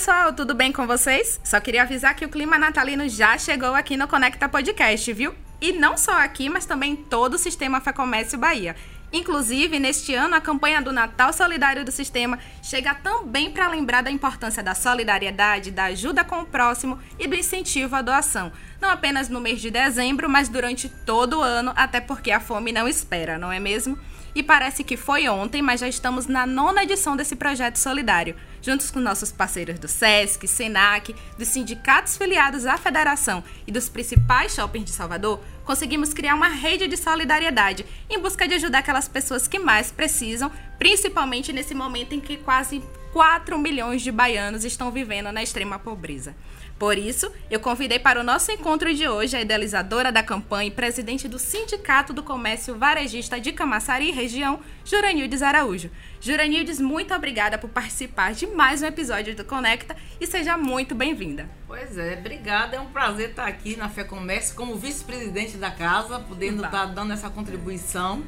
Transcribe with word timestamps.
pessoal, 0.00 0.32
tudo 0.32 0.54
bem 0.54 0.72
com 0.72 0.86
vocês? 0.86 1.38
Só 1.44 1.60
queria 1.60 1.82
avisar 1.82 2.16
que 2.16 2.24
o 2.24 2.28
clima 2.30 2.58
natalino 2.58 3.06
já 3.06 3.36
chegou 3.36 3.74
aqui 3.74 3.98
no 3.98 4.08
Conecta 4.08 4.48
Podcast, 4.48 5.12
viu? 5.12 5.34
E 5.60 5.72
não 5.74 5.94
só 5.98 6.12
aqui, 6.12 6.48
mas 6.48 6.64
também 6.64 6.92
em 6.92 6.96
todo 6.96 7.34
o 7.34 7.38
sistema 7.38 7.82
Fé 7.82 7.92
Comércio 7.92 8.38
Bahia. 8.38 8.74
Inclusive, 9.12 9.78
neste 9.78 10.14
ano, 10.14 10.34
a 10.34 10.40
campanha 10.40 10.80
do 10.80 10.90
Natal 10.90 11.34
Solidário 11.34 11.84
do 11.84 11.92
Sistema 11.92 12.38
chega 12.62 12.94
também 12.94 13.50
para 13.50 13.68
lembrar 13.68 14.00
da 14.00 14.10
importância 14.10 14.62
da 14.62 14.74
solidariedade, 14.74 15.70
da 15.70 15.84
ajuda 15.84 16.24
com 16.24 16.40
o 16.40 16.46
próximo 16.46 16.98
e 17.18 17.26
do 17.26 17.36
incentivo 17.36 17.94
à 17.94 18.00
doação. 18.00 18.50
Não 18.80 18.88
apenas 18.88 19.28
no 19.28 19.38
mês 19.38 19.60
de 19.60 19.70
dezembro, 19.70 20.30
mas 20.30 20.48
durante 20.48 20.88
todo 20.88 21.40
o 21.40 21.42
ano, 21.42 21.74
até 21.76 22.00
porque 22.00 22.30
a 22.30 22.40
fome 22.40 22.72
não 22.72 22.88
espera, 22.88 23.36
não 23.36 23.52
é 23.52 23.60
mesmo? 23.60 23.98
E 24.34 24.42
parece 24.42 24.82
que 24.82 24.96
foi 24.96 25.28
ontem, 25.28 25.60
mas 25.60 25.80
já 25.80 25.88
estamos 25.88 26.26
na 26.26 26.46
nona 26.46 26.84
edição 26.84 27.16
desse 27.16 27.36
projeto 27.36 27.76
solidário, 27.76 28.34
juntos 28.62 28.90
com 28.90 29.00
nossos 29.00 29.32
parceiros 29.32 29.78
do 29.78 29.88
SESC, 29.88 30.46
SENAC, 30.46 31.14
dos 31.38 31.48
sindicatos 31.48 32.16
filiados 32.16 32.66
à 32.66 32.76
federação 32.76 33.42
e 33.66 33.72
dos 33.72 33.88
principais 33.88 34.54
shoppings 34.54 34.84
de 34.84 34.92
Salvador, 34.92 35.40
conseguimos 35.64 36.12
criar 36.12 36.34
uma 36.34 36.48
rede 36.48 36.88
de 36.88 36.96
solidariedade 36.96 37.86
em 38.08 38.18
busca 38.18 38.46
de 38.46 38.54
ajudar 38.54 38.80
aquelas 38.80 39.08
pessoas 39.08 39.46
que 39.46 39.58
mais 39.58 39.90
precisam, 39.90 40.50
principalmente 40.78 41.52
nesse 41.52 41.74
momento 41.74 42.14
em 42.14 42.20
que 42.20 42.36
quase 42.36 42.82
4 43.12 43.58
milhões 43.58 44.02
de 44.02 44.12
baianos 44.12 44.64
estão 44.64 44.90
vivendo 44.90 45.32
na 45.32 45.42
extrema 45.42 45.78
pobreza. 45.78 46.34
Por 46.80 46.96
isso, 46.96 47.30
eu 47.50 47.60
convidei 47.60 47.98
para 47.98 48.18
o 48.18 48.24
nosso 48.24 48.50
encontro 48.50 48.94
de 48.94 49.06
hoje 49.06 49.36
a 49.36 49.42
idealizadora 49.42 50.10
da 50.10 50.22
campanha 50.22 50.68
e 50.68 50.70
presidente 50.70 51.28
do 51.28 51.38
Sindicato 51.38 52.14
do 52.14 52.22
Comércio 52.22 52.74
Varejista 52.74 53.38
de 53.38 53.52
Camaçari 53.52 54.10
região, 54.10 54.60
Juranildes 54.82 55.42
Araújo. 55.42 55.90
Juranildes, 56.22 56.80
muito 56.80 57.12
obrigada 57.12 57.58
por 57.58 57.68
participar 57.68 58.32
de 58.32 58.46
mais 58.46 58.80
um 58.80 58.86
episódio 58.86 59.36
do 59.36 59.44
Conecta 59.44 59.94
e 60.18 60.26
seja 60.26 60.56
muito 60.56 60.94
bem-vinda. 60.94 61.50
Pois 61.66 61.98
é, 61.98 62.16
obrigada. 62.18 62.76
É 62.76 62.80
um 62.80 62.86
prazer 62.86 63.28
estar 63.28 63.46
aqui 63.46 63.76
na 63.76 63.90
Fé 63.90 64.02
Comércio 64.02 64.56
como 64.56 64.74
vice-presidente 64.74 65.58
da 65.58 65.70
casa, 65.70 66.18
podendo 66.20 66.64
estar 66.64 66.86
dando 66.86 67.12
essa 67.12 67.28
contribuição. 67.28 68.24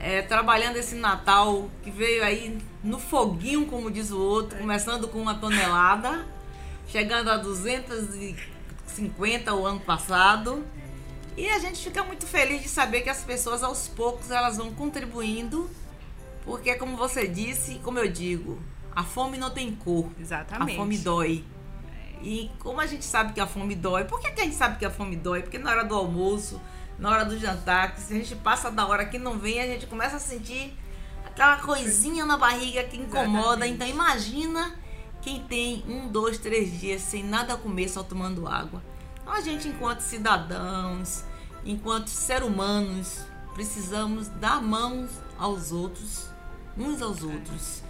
É, 0.00 0.22
trabalhando 0.22 0.76
esse 0.76 0.94
Natal 0.94 1.68
que 1.84 1.90
veio 1.90 2.24
aí 2.24 2.58
no 2.82 2.98
foguinho, 2.98 3.66
como 3.66 3.90
diz 3.90 4.10
o 4.10 4.18
outro, 4.18 4.56
começando 4.56 5.06
com 5.06 5.18
uma 5.20 5.34
tonelada 5.34 6.24
chegando 6.92 7.30
a 7.30 7.38
250 7.38 9.54
o 9.54 9.66
ano 9.66 9.80
passado. 9.80 10.62
E 11.34 11.48
a 11.48 11.58
gente 11.58 11.82
fica 11.82 12.04
muito 12.04 12.26
feliz 12.26 12.60
de 12.62 12.68
saber 12.68 13.00
que 13.00 13.08
as 13.08 13.24
pessoas 13.24 13.62
aos 13.62 13.88
poucos 13.88 14.30
elas 14.30 14.58
vão 14.58 14.74
contribuindo, 14.74 15.70
porque 16.44 16.74
como 16.74 16.94
você 16.94 17.26
disse, 17.26 17.80
como 17.82 17.98
eu 17.98 18.12
digo, 18.12 18.62
a 18.94 19.02
fome 19.02 19.38
não 19.38 19.50
tem 19.50 19.74
cor. 19.74 20.10
Exatamente. 20.20 20.74
A 20.74 20.76
fome 20.76 20.98
dói. 20.98 21.42
E 22.22 22.50
como 22.58 22.78
a 22.78 22.86
gente 22.86 23.06
sabe 23.06 23.32
que 23.32 23.40
a 23.40 23.46
fome 23.46 23.74
dói, 23.74 24.04
por 24.04 24.20
que, 24.20 24.30
que 24.30 24.42
a 24.42 24.44
gente 24.44 24.56
sabe 24.56 24.78
que 24.78 24.84
a 24.84 24.90
fome 24.90 25.16
dói? 25.16 25.40
Porque 25.40 25.58
na 25.58 25.70
hora 25.70 25.84
do 25.84 25.94
almoço, 25.94 26.60
na 26.98 27.10
hora 27.10 27.24
do 27.24 27.38
jantar, 27.38 27.94
que 27.94 28.02
se 28.02 28.12
a 28.12 28.16
gente 28.18 28.36
passa 28.36 28.70
da 28.70 28.86
hora 28.86 29.06
que 29.06 29.18
não 29.18 29.38
vem, 29.38 29.62
a 29.62 29.66
gente 29.66 29.86
começa 29.86 30.16
a 30.16 30.20
sentir 30.20 30.76
aquela 31.24 31.56
coisinha 31.56 32.26
na 32.26 32.36
barriga 32.36 32.84
que 32.84 32.98
incomoda. 32.98 33.66
Exatamente. 33.66 33.72
Então 33.72 33.88
imagina 33.88 34.81
quem 35.22 35.40
tem 35.44 35.84
um, 35.88 36.08
dois, 36.08 36.36
três 36.36 36.78
dias 36.78 37.00
sem 37.00 37.24
nada 37.24 37.56
comer, 37.56 37.88
só 37.88 38.02
tomando 38.02 38.46
água. 38.46 38.82
Então, 39.20 39.32
a 39.32 39.40
gente, 39.40 39.68
enquanto 39.68 40.00
cidadãos, 40.00 41.24
enquanto 41.64 42.08
seres 42.08 42.46
humanos, 42.46 43.24
precisamos 43.54 44.28
dar 44.28 44.60
mãos 44.60 45.10
aos 45.38 45.70
outros, 45.72 46.26
uns 46.76 47.00
aos 47.00 47.22
outros. 47.22 47.82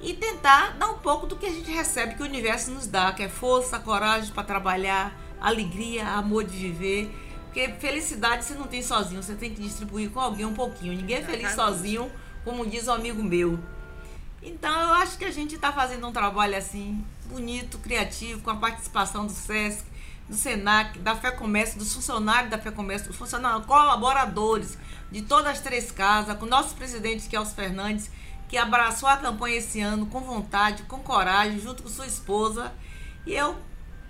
E 0.00 0.14
tentar 0.14 0.78
dar 0.78 0.90
um 0.90 0.98
pouco 0.98 1.26
do 1.26 1.36
que 1.36 1.44
a 1.44 1.52
gente 1.52 1.70
recebe, 1.70 2.14
que 2.14 2.22
o 2.22 2.26
universo 2.26 2.70
nos 2.70 2.86
dá, 2.86 3.12
que 3.12 3.22
é 3.22 3.28
força, 3.28 3.78
coragem 3.78 4.32
para 4.32 4.44
trabalhar, 4.44 5.14
alegria, 5.40 6.08
amor 6.08 6.44
de 6.44 6.56
viver. 6.56 7.14
Porque 7.46 7.68
felicidade 7.80 8.44
você 8.44 8.54
não 8.54 8.68
tem 8.68 8.82
sozinho, 8.82 9.22
você 9.22 9.34
tem 9.34 9.52
que 9.52 9.60
distribuir 9.60 10.08
com 10.10 10.20
alguém 10.20 10.46
um 10.46 10.54
pouquinho. 10.54 10.94
Ninguém 10.94 11.16
é 11.16 11.22
feliz 11.22 11.52
sozinho, 11.52 12.10
como 12.44 12.64
diz 12.64 12.86
um 12.86 12.92
amigo 12.92 13.22
meu. 13.22 13.58
Então 14.42 14.72
eu 14.72 14.94
acho 14.94 15.18
que 15.18 15.24
a 15.24 15.30
gente 15.30 15.54
está 15.54 15.70
fazendo 15.72 16.06
um 16.06 16.12
trabalho 16.12 16.56
assim, 16.56 17.04
bonito, 17.26 17.78
criativo, 17.78 18.40
com 18.40 18.50
a 18.50 18.56
participação 18.56 19.26
do 19.26 19.32
SESC, 19.32 19.84
do 20.28 20.34
SENAC, 20.34 20.98
da 21.00 21.14
Fé 21.14 21.30
Comércio, 21.30 21.78
dos 21.78 21.92
funcionários 21.92 22.50
da 22.50 22.58
Fé 22.58 22.70
Comércio, 22.70 23.08
dos 23.08 23.16
funcionários, 23.16 23.66
colaboradores 23.66 24.78
de 25.10 25.22
todas 25.22 25.52
as 25.52 25.60
três 25.60 25.90
casas, 25.90 26.38
com 26.38 26.46
o 26.46 26.48
nosso 26.48 26.74
presidente, 26.74 27.28
que 27.28 27.36
é 27.36 27.44
Fernandes, 27.44 28.10
que 28.48 28.56
abraçou 28.56 29.08
a 29.08 29.16
campanha 29.16 29.58
esse 29.58 29.80
ano 29.80 30.06
com 30.06 30.20
vontade, 30.20 30.84
com 30.84 31.00
coragem, 31.00 31.60
junto 31.60 31.82
com 31.82 31.88
sua 31.88 32.06
esposa. 32.06 32.72
E 33.26 33.34
eu 33.34 33.56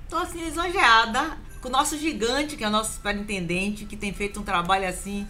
estou 0.04 0.18
assim 0.18 0.44
lisonjeada 0.44 1.36
com 1.60 1.68
o 1.68 1.70
nosso 1.72 1.98
gigante, 1.98 2.56
que 2.56 2.64
é 2.64 2.68
o 2.68 2.70
nosso 2.70 2.94
superintendente, 2.94 3.84
que 3.84 3.97
tem 3.97 4.12
feito 4.14 4.41
um 4.41 4.42
trabalho 4.42 4.88
assim 4.88 5.26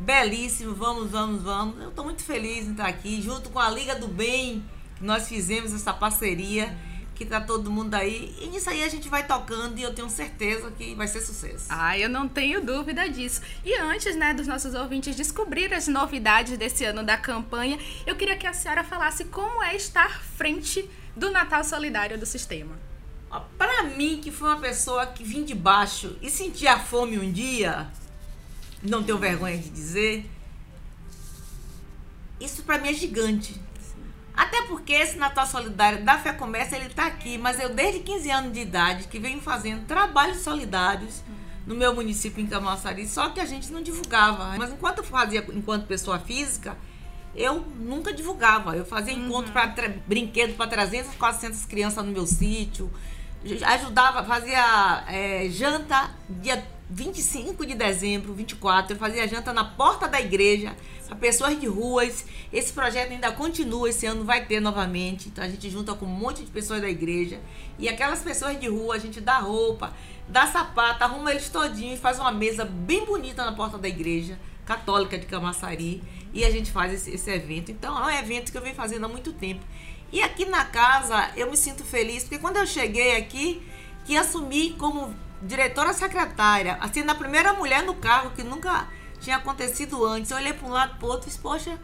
belíssimo. 0.00 0.74
Vamos, 0.74 1.10
vamos, 1.10 1.42
vamos. 1.42 1.80
Eu 1.80 1.90
estou 1.90 2.04
muito 2.04 2.22
feliz 2.22 2.66
em 2.66 2.72
estar 2.72 2.86
aqui, 2.86 3.20
junto 3.22 3.50
com 3.50 3.58
a 3.58 3.68
Liga 3.68 3.94
do 3.94 4.08
Bem, 4.08 4.64
que 4.96 5.04
nós 5.04 5.28
fizemos 5.28 5.72
essa 5.72 5.92
parceria, 5.92 6.76
que 7.14 7.24
tá 7.24 7.40
todo 7.40 7.70
mundo 7.70 7.94
aí. 7.94 8.34
E 8.40 8.48
nisso 8.48 8.70
aí 8.70 8.82
a 8.82 8.88
gente 8.88 9.08
vai 9.08 9.26
tocando 9.26 9.78
e 9.78 9.82
eu 9.82 9.94
tenho 9.94 10.08
certeza 10.08 10.70
que 10.70 10.94
vai 10.94 11.06
ser 11.06 11.20
sucesso. 11.20 11.66
Ah, 11.68 11.96
eu 11.98 12.08
não 12.08 12.26
tenho 12.26 12.64
dúvida 12.64 13.08
disso. 13.08 13.42
E 13.64 13.74
antes, 13.74 14.16
né, 14.16 14.32
dos 14.32 14.46
nossos 14.46 14.74
ouvintes 14.74 15.14
descobrir 15.14 15.72
as 15.74 15.86
novidades 15.86 16.56
desse 16.56 16.84
ano 16.84 17.04
da 17.04 17.18
campanha, 17.18 17.78
eu 18.06 18.16
queria 18.16 18.36
que 18.36 18.46
a 18.46 18.52
senhora 18.54 18.82
falasse 18.82 19.26
como 19.26 19.62
é 19.62 19.76
estar 19.76 20.22
frente 20.22 20.88
do 21.14 21.30
Natal 21.30 21.62
Solidário 21.62 22.18
do 22.18 22.24
Sistema. 22.24 22.78
Para 23.56 23.84
mim, 23.84 24.18
que 24.20 24.32
foi 24.32 24.48
uma 24.48 24.58
pessoa 24.58 25.06
que 25.06 25.22
vim 25.22 25.44
de 25.44 25.54
baixo 25.54 26.16
e 26.20 26.28
senti 26.28 26.66
a 26.66 26.80
fome 26.80 27.16
um 27.16 27.30
dia, 27.30 27.88
não 28.82 29.02
tenho 29.02 29.18
vergonha 29.18 29.58
de 29.58 29.68
dizer. 29.68 30.30
Isso 32.40 32.62
para 32.62 32.78
mim 32.78 32.88
é 32.88 32.94
gigante. 32.94 33.60
Até 34.34 34.62
porque 34.62 34.92
esse 34.92 35.18
Natal 35.18 35.46
Solidário 35.46 36.04
da 36.04 36.18
Fé 36.18 36.32
Comércio, 36.32 36.76
ele 36.76 36.88
tá 36.88 37.06
aqui, 37.06 37.36
mas 37.36 37.60
eu 37.60 37.74
desde 37.74 38.00
15 38.00 38.30
anos 38.30 38.52
de 38.52 38.60
idade 38.60 39.08
que 39.08 39.18
venho 39.18 39.40
fazendo 39.40 39.86
trabalhos 39.86 40.38
solidários 40.38 41.22
no 41.66 41.74
meu 41.74 41.94
município 41.94 42.42
em 42.42 42.46
Camaçari, 42.46 43.06
só 43.06 43.28
que 43.28 43.38
a 43.38 43.44
gente 43.44 43.70
não 43.70 43.82
divulgava. 43.82 44.56
Mas 44.56 44.72
enquanto 44.72 44.98
eu 44.98 45.04
fazia 45.04 45.44
enquanto 45.52 45.86
pessoa 45.86 46.18
física, 46.18 46.76
eu 47.34 47.60
nunca 47.78 48.12
divulgava. 48.12 48.76
Eu 48.76 48.84
fazia 48.84 49.14
uhum. 49.14 49.26
encontro 49.26 49.52
para 49.52 49.66
brinquedo 50.06 50.56
para 50.56 50.68
300, 50.68 51.14
400 51.16 51.64
crianças 51.66 52.04
no 52.04 52.10
meu 52.10 52.26
sítio. 52.26 52.90
Ajudava, 53.66 54.24
fazia 54.24 55.04
é, 55.08 55.48
janta 55.50 56.10
dia 56.28 56.62
25 56.90 57.64
de 57.64 57.74
dezembro, 57.74 58.34
24, 58.34 58.94
eu 58.94 58.98
fazia 58.98 59.26
janta 59.28 59.52
na 59.52 59.64
porta 59.64 60.08
da 60.08 60.20
igreja 60.20 60.76
para 61.06 61.14
pessoas 61.14 61.58
de 61.58 61.66
ruas. 61.66 62.24
Esse 62.52 62.72
projeto 62.72 63.12
ainda 63.12 63.30
continua, 63.30 63.88
esse 63.88 64.06
ano 64.06 64.24
vai 64.24 64.44
ter 64.44 64.58
novamente. 64.58 65.28
Então 65.28 65.44
a 65.44 65.48
gente 65.48 65.70
junta 65.70 65.94
com 65.94 66.04
um 66.04 66.08
monte 66.08 66.42
de 66.42 66.50
pessoas 66.50 66.80
da 66.80 66.90
igreja 66.90 67.40
e 67.78 67.88
aquelas 67.88 68.22
pessoas 68.22 68.58
de 68.58 68.68
rua, 68.68 68.96
a 68.96 68.98
gente 68.98 69.20
dá 69.20 69.38
roupa, 69.38 69.92
dá 70.28 70.48
sapato, 70.48 71.04
arruma 71.04 71.30
eles 71.30 71.48
todinho 71.48 71.94
e 71.94 71.96
faz 71.96 72.18
uma 72.18 72.32
mesa 72.32 72.64
bem 72.64 73.04
bonita 73.04 73.44
na 73.44 73.52
porta 73.52 73.78
da 73.78 73.88
igreja 73.88 74.36
católica 74.66 75.16
de 75.16 75.26
Camaçari 75.26 76.02
e 76.32 76.44
a 76.44 76.50
gente 76.50 76.72
faz 76.72 76.92
esse, 76.92 77.12
esse 77.12 77.30
evento. 77.30 77.70
Então 77.70 77.96
é 77.98 78.16
um 78.16 78.18
evento 78.18 78.50
que 78.50 78.58
eu 78.58 78.62
venho 78.62 78.74
fazendo 78.74 79.04
há 79.04 79.08
muito 79.08 79.32
tempo. 79.32 79.64
E 80.12 80.20
aqui 80.20 80.44
na 80.44 80.64
casa 80.64 81.30
eu 81.36 81.48
me 81.48 81.56
sinto 81.56 81.84
feliz 81.84 82.24
porque 82.24 82.38
quando 82.38 82.56
eu 82.56 82.66
cheguei 82.66 83.16
aqui, 83.16 83.62
que 84.04 84.16
assumi 84.16 84.70
como 84.70 85.14
diretora 85.42 85.92
secretária, 85.92 86.76
assim, 86.80 87.02
na 87.02 87.14
primeira 87.14 87.52
mulher 87.52 87.82
no 87.82 87.94
cargo, 87.94 88.30
que 88.30 88.42
nunca 88.42 88.88
tinha 89.20 89.36
acontecido 89.36 90.04
antes. 90.04 90.30
Eu 90.30 90.36
olhei 90.36 90.52
para 90.52 90.68
um 90.68 90.72
lado 90.72 90.96
para 90.98 91.06
o 91.06 91.10
outro 91.10 91.26
e 91.26 91.30
disse, 91.30 91.38
poxa, 91.38 91.78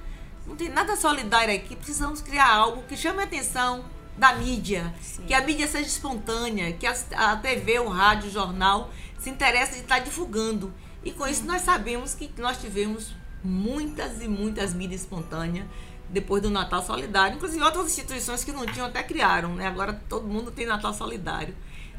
não 0.47 0.57
tem 0.57 0.69
nada 0.69 0.97
solidário 0.97 1.55
aqui, 1.55 1.75
precisamos 1.75 2.21
criar 2.21 2.49
algo 2.49 2.83
que 2.85 2.97
chame 2.97 3.21
a 3.21 3.25
atenção 3.25 3.85
da 4.17 4.35
mídia, 4.35 4.95
Sim. 5.01 5.25
que 5.25 5.35
a 5.35 5.41
mídia 5.43 5.67
seja 5.67 5.87
espontânea, 5.87 6.73
que 6.73 6.87
a, 6.87 6.95
a, 7.17 7.37
TV, 7.37 7.79
o 7.81 7.89
rádio, 7.89 8.29
o 8.29 8.33
jornal 8.33 8.91
se 9.19 9.29
interesse 9.29 9.75
de 9.75 9.81
estar 9.81 9.99
divulgando. 9.99 10.73
E 11.05 11.13
com 11.13 11.27
isso 11.27 11.45
nós 11.45 11.63
sabemos 11.63 12.15
que 12.15 12.31
nós 12.39 12.59
tivemos 12.59 13.15
muitas 13.45 14.23
e 14.23 14.29
muitas 14.29 14.73
mídias 14.73 15.03
espontâneas 15.03 15.67
depois 16.09 16.43
do 16.43 16.51
Natal 16.51 16.83
Solidário. 16.83 17.37
Inclusive 17.37 17.63
outras 17.63 17.87
instituições 17.87 18.43
que 18.43 18.53
não 18.53 18.65
tinham 18.67 18.87
até 18.87 19.03
criaram, 19.03 19.55
né? 19.55 19.67
Agora 19.67 19.93
todo 20.09 20.27
mundo 20.27 20.51
tem 20.51 20.67
Natal 20.67 20.95
Solidário. 20.95 21.55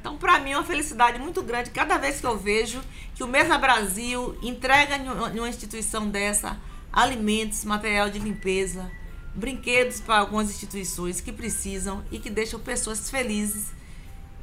Então, 0.07 0.18
para 0.18 0.39
mim, 0.39 0.51
é 0.51 0.57
uma 0.57 0.63
felicidade 0.63 1.19
muito 1.19 1.44
grande 1.44 1.69
cada 1.69 1.98
vez 1.98 2.21
que 2.21 2.25
eu 2.25 2.38
vejo 2.38 2.81
que 3.13 3.25
o 3.25 3.27
Mesa 3.27 3.57
Brasil 3.57 4.38
entrega 4.42 4.95
em 4.95 5.38
uma 5.38 5.50
instituição 5.50 6.07
dessa 6.09 6.57
alimentos, 6.94 7.65
material 7.65 8.09
de 8.09 8.18
limpeza, 8.18 8.89
brinquedos 9.36 10.00
para 10.00 10.19
algumas 10.19 10.50
instituições 10.50 11.19
que 11.19 11.33
precisam 11.33 12.06
e 12.09 12.19
que 12.19 12.30
deixam 12.30 12.57
pessoas 12.57 13.09
felizes, 13.09 13.74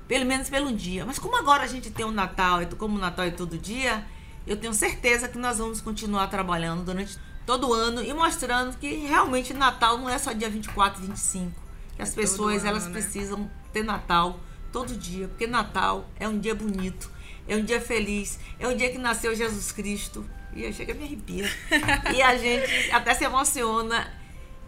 pelo 0.06 0.26
menos 0.26 0.50
pelo 0.50 0.68
um 0.68 0.76
dia. 0.76 1.06
Mas 1.06 1.18
como 1.18 1.34
agora 1.34 1.62
a 1.62 1.66
gente 1.66 1.90
tem 1.90 2.04
o 2.04 2.12
Natal, 2.12 2.60
e 2.60 2.66
como 2.66 2.98
o 2.98 3.00
Natal 3.00 3.24
é 3.24 3.30
todo 3.30 3.56
dia, 3.56 4.04
eu 4.46 4.58
tenho 4.58 4.74
certeza 4.74 5.28
que 5.28 5.38
nós 5.38 5.56
vamos 5.56 5.80
continuar 5.80 6.26
trabalhando 6.26 6.84
durante 6.84 7.18
todo 7.46 7.70
o 7.70 7.72
ano 7.72 8.04
e 8.04 8.12
mostrando 8.12 8.76
que 8.76 9.06
realmente 9.06 9.54
Natal 9.54 9.96
não 9.96 10.10
é 10.10 10.18
só 10.18 10.30
dia 10.32 10.50
24 10.50 11.02
e 11.02 11.06
25. 11.06 11.52
Que 11.96 12.02
as 12.02 12.12
é 12.12 12.14
pessoas 12.14 12.58
ano, 12.58 12.68
elas 12.68 12.84
né? 12.84 12.92
precisam 12.92 13.50
ter 13.72 13.82
Natal 13.82 14.38
todo 14.74 14.92
dia, 14.96 15.28
porque 15.28 15.46
Natal 15.46 16.10
é 16.18 16.26
um 16.26 16.36
dia 16.36 16.52
bonito, 16.52 17.08
é 17.46 17.54
um 17.54 17.64
dia 17.64 17.80
feliz, 17.80 18.40
é 18.58 18.66
um 18.66 18.76
dia 18.76 18.90
que 18.90 18.98
nasceu 18.98 19.32
Jesus 19.32 19.70
Cristo. 19.70 20.28
E 20.52 20.64
eu 20.64 20.72
chego 20.72 20.90
a 20.90 20.94
me 20.96 21.04
arrepia. 21.04 21.48
e 22.12 22.20
a 22.20 22.36
gente 22.36 22.90
até 22.90 23.14
se 23.14 23.22
emociona 23.22 24.12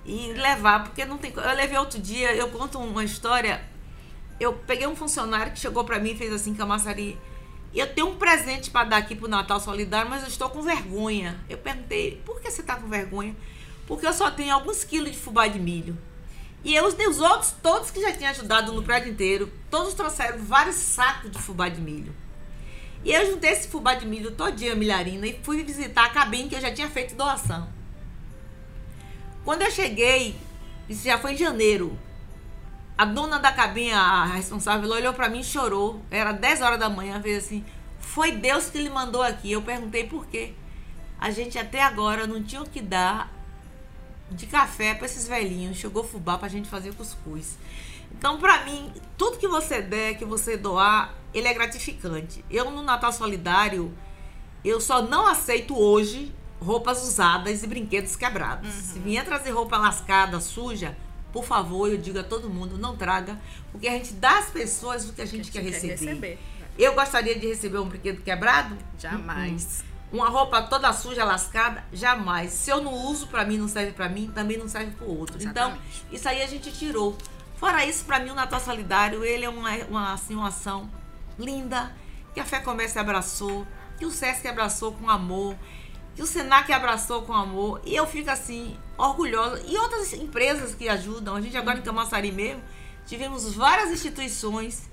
e 0.04 0.32
levar, 0.34 0.84
porque 0.84 1.04
não 1.04 1.18
tem. 1.18 1.32
Eu 1.34 1.56
levei 1.56 1.76
outro 1.76 1.98
dia, 1.98 2.32
eu 2.36 2.48
conto 2.50 2.78
uma 2.78 3.02
história. 3.02 3.60
Eu 4.38 4.52
peguei 4.52 4.86
um 4.86 4.94
funcionário 4.94 5.50
que 5.50 5.58
chegou 5.58 5.82
para 5.82 5.98
mim 5.98 6.12
e 6.12 6.16
fez 6.16 6.32
assim, 6.32 6.54
Camaçari. 6.54 7.18
Eu 7.74 7.92
tenho 7.92 8.10
um 8.10 8.16
presente 8.16 8.70
para 8.70 8.88
dar 8.88 8.98
aqui 8.98 9.16
pro 9.16 9.26
Natal 9.26 9.58
Solidário, 9.58 10.08
mas 10.08 10.22
eu 10.22 10.28
estou 10.28 10.48
com 10.48 10.62
vergonha. 10.62 11.36
Eu 11.48 11.58
perguntei, 11.58 12.22
por 12.24 12.40
que 12.40 12.48
você 12.48 12.60
está 12.60 12.76
com 12.76 12.86
vergonha? 12.86 13.34
Porque 13.88 14.06
eu 14.06 14.12
só 14.12 14.30
tenho 14.30 14.54
alguns 14.54 14.84
quilos 14.84 15.10
de 15.10 15.18
fubá 15.18 15.48
de 15.48 15.58
milho. 15.58 15.98
E 16.66 16.74
eu, 16.74 16.84
os 16.84 17.20
outros, 17.20 17.54
todos 17.62 17.92
que 17.92 18.00
já 18.00 18.12
tinham 18.12 18.28
ajudado 18.28 18.72
no 18.72 18.82
prédio 18.82 19.12
inteiro, 19.12 19.52
todos 19.70 19.94
trouxeram 19.94 20.38
vários 20.38 20.74
sacos 20.74 21.30
de 21.30 21.38
fubá 21.38 21.68
de 21.68 21.80
milho. 21.80 22.12
E 23.04 23.12
eu 23.12 23.24
juntei 23.24 23.52
esse 23.52 23.68
fubá 23.68 23.94
de 23.94 24.04
milho 24.04 24.32
todinha 24.32 24.74
milharina 24.74 25.28
e 25.28 25.38
fui 25.44 25.62
visitar 25.62 26.06
a 26.06 26.08
cabine 26.08 26.48
que 26.48 26.56
eu 26.56 26.60
já 26.60 26.74
tinha 26.74 26.90
feito 26.90 27.14
doação. 27.14 27.68
Quando 29.44 29.62
eu 29.62 29.70
cheguei, 29.70 30.36
isso 30.88 31.04
já 31.04 31.16
foi 31.16 31.34
em 31.34 31.36
janeiro, 31.36 31.96
a 32.98 33.04
dona 33.04 33.38
da 33.38 33.52
cabine, 33.52 33.92
a 33.92 34.24
responsável, 34.24 34.90
olhou 34.90 35.14
para 35.14 35.28
mim 35.28 35.42
e 35.42 35.44
chorou. 35.44 36.02
Era 36.10 36.32
10 36.32 36.62
horas 36.62 36.80
da 36.80 36.90
manhã, 36.90 37.22
fez 37.22 37.44
assim: 37.44 37.64
Foi 38.00 38.32
Deus 38.32 38.70
que 38.70 38.78
lhe 38.78 38.90
mandou 38.90 39.22
aqui. 39.22 39.52
Eu 39.52 39.62
perguntei 39.62 40.02
por 40.02 40.26
quê. 40.26 40.52
A 41.16 41.30
gente 41.30 41.56
até 41.56 41.80
agora 41.80 42.26
não 42.26 42.42
tinha 42.42 42.60
o 42.60 42.68
que 42.68 42.82
dar 42.82 43.35
de 44.30 44.46
café 44.46 44.94
para 44.94 45.06
esses 45.06 45.26
velhinhos. 45.26 45.76
Chegou 45.76 46.04
fubá 46.04 46.36
para 46.38 46.46
a 46.46 46.50
gente 46.50 46.68
fazer 46.68 46.94
cuscuz. 46.94 47.56
Então, 48.12 48.38
para 48.38 48.64
mim, 48.64 48.92
tudo 49.16 49.38
que 49.38 49.48
você 49.48 49.82
der, 49.82 50.16
que 50.16 50.24
você 50.24 50.56
doar, 50.56 51.14
ele 51.34 51.48
é 51.48 51.54
gratificante. 51.54 52.44
Eu, 52.50 52.70
no 52.70 52.82
Natal 52.82 53.12
Solidário, 53.12 53.92
eu 54.64 54.80
só 54.80 55.02
não 55.02 55.26
aceito 55.26 55.78
hoje 55.78 56.32
roupas 56.60 57.02
usadas 57.02 57.62
e 57.62 57.66
brinquedos 57.66 58.16
quebrados. 58.16 58.74
Uhum. 58.74 58.82
Se 58.82 58.98
vier 58.98 59.24
trazer 59.24 59.50
roupa 59.50 59.76
lascada, 59.76 60.40
suja, 60.40 60.96
por 61.32 61.44
favor, 61.44 61.90
eu 61.90 61.98
digo 61.98 62.18
a 62.18 62.24
todo 62.24 62.48
mundo, 62.48 62.78
não 62.78 62.96
traga, 62.96 63.38
porque 63.70 63.86
a 63.86 63.92
gente 63.92 64.14
dá 64.14 64.38
às 64.38 64.50
pessoas 64.50 65.08
o 65.08 65.12
que 65.12 65.20
a 65.20 65.26
gente, 65.26 65.50
que 65.50 65.58
a 65.58 65.62
gente 65.62 65.72
quer, 65.72 65.88
receber. 65.88 66.10
receber. 66.10 66.38
Eu 66.78 66.94
gostaria 66.94 67.38
de 67.38 67.46
receber 67.46 67.78
um 67.78 67.88
brinquedo 67.88 68.22
quebrado? 68.22 68.76
Jamais. 68.98 69.84
Uma 70.12 70.28
roupa 70.28 70.62
toda 70.62 70.92
suja, 70.92 71.24
lascada? 71.24 71.84
Jamais. 71.92 72.52
Se 72.52 72.70
eu 72.70 72.80
não 72.80 72.92
uso, 72.92 73.26
para 73.26 73.44
mim 73.44 73.58
não 73.58 73.68
serve 73.68 73.92
para 73.92 74.08
mim, 74.08 74.30
também 74.32 74.56
não 74.56 74.68
serve 74.68 74.92
para 74.92 75.06
o 75.06 75.18
outro. 75.18 75.36
Então, 75.36 75.50
Exatamente. 75.50 76.04
Então, 76.04 76.16
isso 76.16 76.28
aí 76.28 76.42
a 76.42 76.46
gente 76.46 76.72
tirou. 76.72 77.16
Fora 77.56 77.84
isso, 77.84 78.04
para 78.04 78.20
mim, 78.20 78.30
o 78.30 78.34
Natal 78.34 78.60
Solidário, 78.60 79.24
ele 79.24 79.44
é 79.44 79.48
uma, 79.48 79.70
uma, 79.88 80.12
assim, 80.12 80.34
uma 80.34 80.48
ação 80.48 80.88
linda, 81.38 81.94
que 82.34 82.40
a 82.40 82.44
Fé 82.44 82.60
Comércio 82.60 83.00
abraçou, 83.00 83.66
que 83.98 84.04
o 84.04 84.10
SESC 84.10 84.46
abraçou 84.46 84.92
com 84.92 85.08
amor, 85.08 85.56
que 86.14 86.22
o 86.22 86.26
Senac 86.26 86.70
abraçou 86.72 87.22
com 87.22 87.32
amor. 87.32 87.80
E 87.84 87.96
eu 87.96 88.06
fico 88.06 88.30
assim, 88.30 88.76
orgulhosa. 88.96 89.62
E 89.66 89.76
outras 89.76 90.12
empresas 90.12 90.74
que 90.74 90.88
ajudam. 90.88 91.34
A 91.34 91.40
gente 91.40 91.56
agora 91.56 91.78
em 91.78 91.82
Camaçari 91.82 92.30
mesmo, 92.30 92.62
tivemos 93.06 93.54
várias 93.54 93.90
instituições 93.90 94.88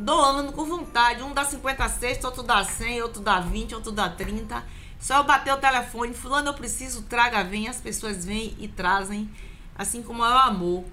doando 0.00 0.52
com 0.52 0.64
vontade. 0.64 1.22
Um 1.22 1.32
dá 1.32 1.44
50 1.44 1.88
cestas, 1.88 2.24
outro 2.24 2.42
dá 2.42 2.64
100, 2.64 3.02
outro 3.02 3.22
dá 3.22 3.40
20, 3.40 3.74
outro 3.74 3.92
dá 3.92 4.08
30. 4.08 4.64
Só 4.98 5.18
eu 5.18 5.24
bater 5.24 5.52
o 5.52 5.56
telefone, 5.56 6.12
fulano 6.14 6.48
eu 6.48 6.54
preciso, 6.54 7.02
traga, 7.02 7.42
vem. 7.44 7.68
As 7.68 7.80
pessoas 7.80 8.24
vêm 8.24 8.56
e 8.58 8.68
trazem, 8.68 9.30
assim 9.76 10.02
como 10.02 10.24
é 10.24 10.28
o 10.28 10.38
amor. 10.38 10.84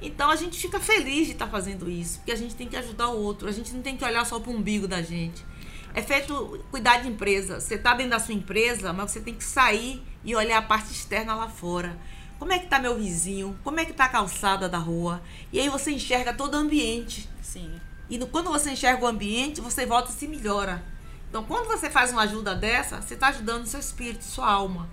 Então 0.00 0.30
a 0.30 0.36
gente 0.36 0.58
fica 0.58 0.80
feliz 0.80 1.26
de 1.26 1.32
estar 1.32 1.46
tá 1.46 1.50
fazendo 1.50 1.88
isso, 1.88 2.18
porque 2.18 2.32
a 2.32 2.36
gente 2.36 2.56
tem 2.56 2.66
que 2.66 2.76
ajudar 2.76 3.08
o 3.10 3.22
outro, 3.22 3.48
a 3.48 3.52
gente 3.52 3.72
não 3.72 3.82
tem 3.82 3.96
que 3.96 4.04
olhar 4.04 4.26
só 4.26 4.40
para 4.40 4.50
o 4.50 4.54
umbigo 4.54 4.88
da 4.88 5.00
gente. 5.00 5.44
É 5.94 6.02
feito 6.02 6.64
cuidar 6.70 7.02
de 7.02 7.08
empresa. 7.08 7.60
Você 7.60 7.74
está 7.74 7.94
dentro 7.94 8.10
da 8.12 8.18
sua 8.18 8.34
empresa, 8.34 8.92
mas 8.92 9.10
você 9.10 9.20
tem 9.20 9.34
que 9.34 9.44
sair 9.44 10.02
e 10.24 10.34
olhar 10.34 10.58
a 10.58 10.62
parte 10.62 10.90
externa 10.90 11.34
lá 11.34 11.48
fora. 11.48 11.96
Como 12.38 12.50
é 12.50 12.58
que 12.58 12.64
está 12.64 12.78
meu 12.78 12.96
vizinho? 12.96 13.56
Como 13.62 13.78
é 13.78 13.84
que 13.84 13.92
está 13.92 14.06
a 14.06 14.08
calçada 14.08 14.68
da 14.68 14.78
rua? 14.78 15.22
E 15.52 15.60
aí 15.60 15.68
você 15.68 15.92
enxerga 15.92 16.32
todo 16.32 16.54
o 16.54 16.56
ambiente. 16.56 17.28
Sim. 17.40 17.78
E 18.12 18.18
no, 18.18 18.26
quando 18.26 18.50
você 18.50 18.72
enxerga 18.72 19.02
o 19.02 19.08
ambiente, 19.08 19.62
você 19.62 19.86
volta 19.86 20.10
e 20.10 20.12
se 20.12 20.28
melhora. 20.28 20.84
Então, 21.30 21.42
quando 21.44 21.66
você 21.66 21.88
faz 21.88 22.12
uma 22.12 22.24
ajuda 22.24 22.54
dessa, 22.54 23.00
você 23.00 23.14
está 23.14 23.28
ajudando 23.28 23.64
seu 23.64 23.80
espírito, 23.80 24.22
sua 24.22 24.52
alma. 24.52 24.86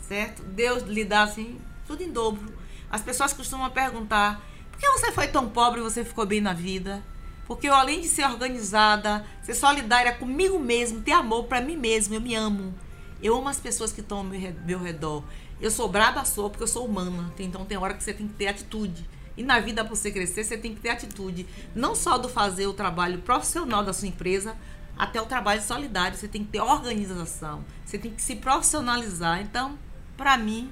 Certo? 0.00 0.40
Deus 0.44 0.84
lhe 0.84 1.04
dá 1.04 1.24
assim, 1.24 1.60
tudo 1.84 2.04
em 2.04 2.12
dobro. 2.12 2.54
As 2.88 3.02
pessoas 3.02 3.32
costumam 3.32 3.68
perguntar: 3.70 4.40
por 4.70 4.78
que 4.78 4.88
você 4.88 5.10
foi 5.10 5.26
tão 5.26 5.48
pobre 5.48 5.80
e 5.80 5.82
você 5.82 6.04
ficou 6.04 6.24
bem 6.24 6.40
na 6.40 6.52
vida? 6.52 7.02
Porque 7.44 7.68
eu, 7.68 7.74
além 7.74 8.02
de 8.02 8.06
ser 8.06 8.24
organizada, 8.24 9.26
ser 9.42 9.54
solidária 9.54 10.12
comigo 10.12 10.56
mesmo, 10.56 11.00
ter 11.00 11.10
amor 11.10 11.46
para 11.46 11.60
mim 11.60 11.74
mesmo, 11.74 12.14
eu 12.14 12.20
me 12.20 12.36
amo. 12.36 12.72
Eu 13.20 13.36
amo 13.36 13.48
as 13.48 13.58
pessoas 13.58 13.90
que 13.90 14.00
estão 14.00 14.18
ao 14.18 14.24
meu 14.24 14.78
redor. 14.78 15.24
Eu 15.60 15.72
sou 15.72 15.88
braba, 15.88 16.24
sou, 16.24 16.48
porque 16.48 16.62
eu 16.62 16.68
sou 16.68 16.86
humana. 16.86 17.34
Então 17.36 17.64
tem 17.64 17.76
hora 17.76 17.94
que 17.94 18.04
você 18.04 18.14
tem 18.14 18.28
que 18.28 18.34
ter 18.34 18.46
atitude. 18.46 19.10
E 19.36 19.42
na 19.42 19.60
vida, 19.60 19.84
para 19.84 19.94
você 19.94 20.10
crescer, 20.10 20.44
você 20.44 20.56
tem 20.56 20.74
que 20.74 20.80
ter 20.80 20.90
atitude. 20.90 21.46
Não 21.74 21.94
só 21.94 22.18
do 22.18 22.28
fazer 22.28 22.66
o 22.66 22.72
trabalho 22.72 23.18
profissional 23.20 23.84
da 23.84 23.92
sua 23.92 24.08
empresa, 24.08 24.56
até 24.98 25.20
o 25.20 25.26
trabalho 25.26 25.62
solidário. 25.62 26.16
Você 26.16 26.28
tem 26.28 26.44
que 26.44 26.50
ter 26.50 26.60
organização. 26.60 27.64
Você 27.84 27.98
tem 27.98 28.10
que 28.10 28.20
se 28.20 28.36
profissionalizar. 28.36 29.40
Então, 29.40 29.78
para 30.16 30.36
mim, 30.36 30.70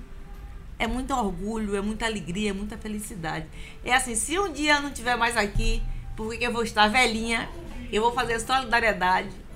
é 0.79 0.87
muito 0.87 1.15
orgulho, 1.15 1.77
é 1.77 1.81
muita 1.81 2.07
alegria, 2.07 2.51
é 2.51 2.53
muita 2.53 2.77
felicidade. 2.77 3.47
É 3.85 3.95
assim, 3.95 4.15
se 4.15 4.39
um 4.39 4.53
dia 4.53 4.75
eu 4.75 4.83
não 4.83 4.91
estiver 4.91 5.17
mais 5.17 5.37
aqui, 5.37 5.83
porque 6.17 6.47
eu 6.47 6.53
vou 6.53 6.63
estar 6.63 6.89
velhinha, 6.89 7.49
eu 7.91 8.03
vou 8.03 8.13
fazer 8.13 8.39
solidariedade 8.41 9.49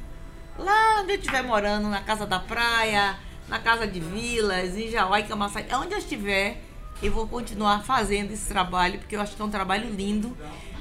lá 0.58 1.00
onde 1.00 1.12
eu 1.12 1.16
estiver 1.16 1.42
morando, 1.42 1.88
na 1.88 2.00
casa 2.00 2.26
da 2.26 2.38
praia, 2.38 3.16
na 3.48 3.58
casa 3.58 3.86
de 3.86 4.00
vilas, 4.00 4.76
em 4.76 4.88
Jauai, 4.88 5.26
Camaçari, 5.26 5.66
onde 5.74 5.94
eu 5.94 5.98
estiver, 5.98 6.62
eu 7.02 7.12
vou 7.12 7.26
continuar 7.28 7.84
fazendo 7.84 8.32
esse 8.32 8.46
trabalho, 8.46 8.98
porque 8.98 9.14
eu 9.14 9.20
acho 9.20 9.36
que 9.36 9.42
é 9.42 9.44
um 9.44 9.50
trabalho 9.50 9.88
lindo. 9.88 10.36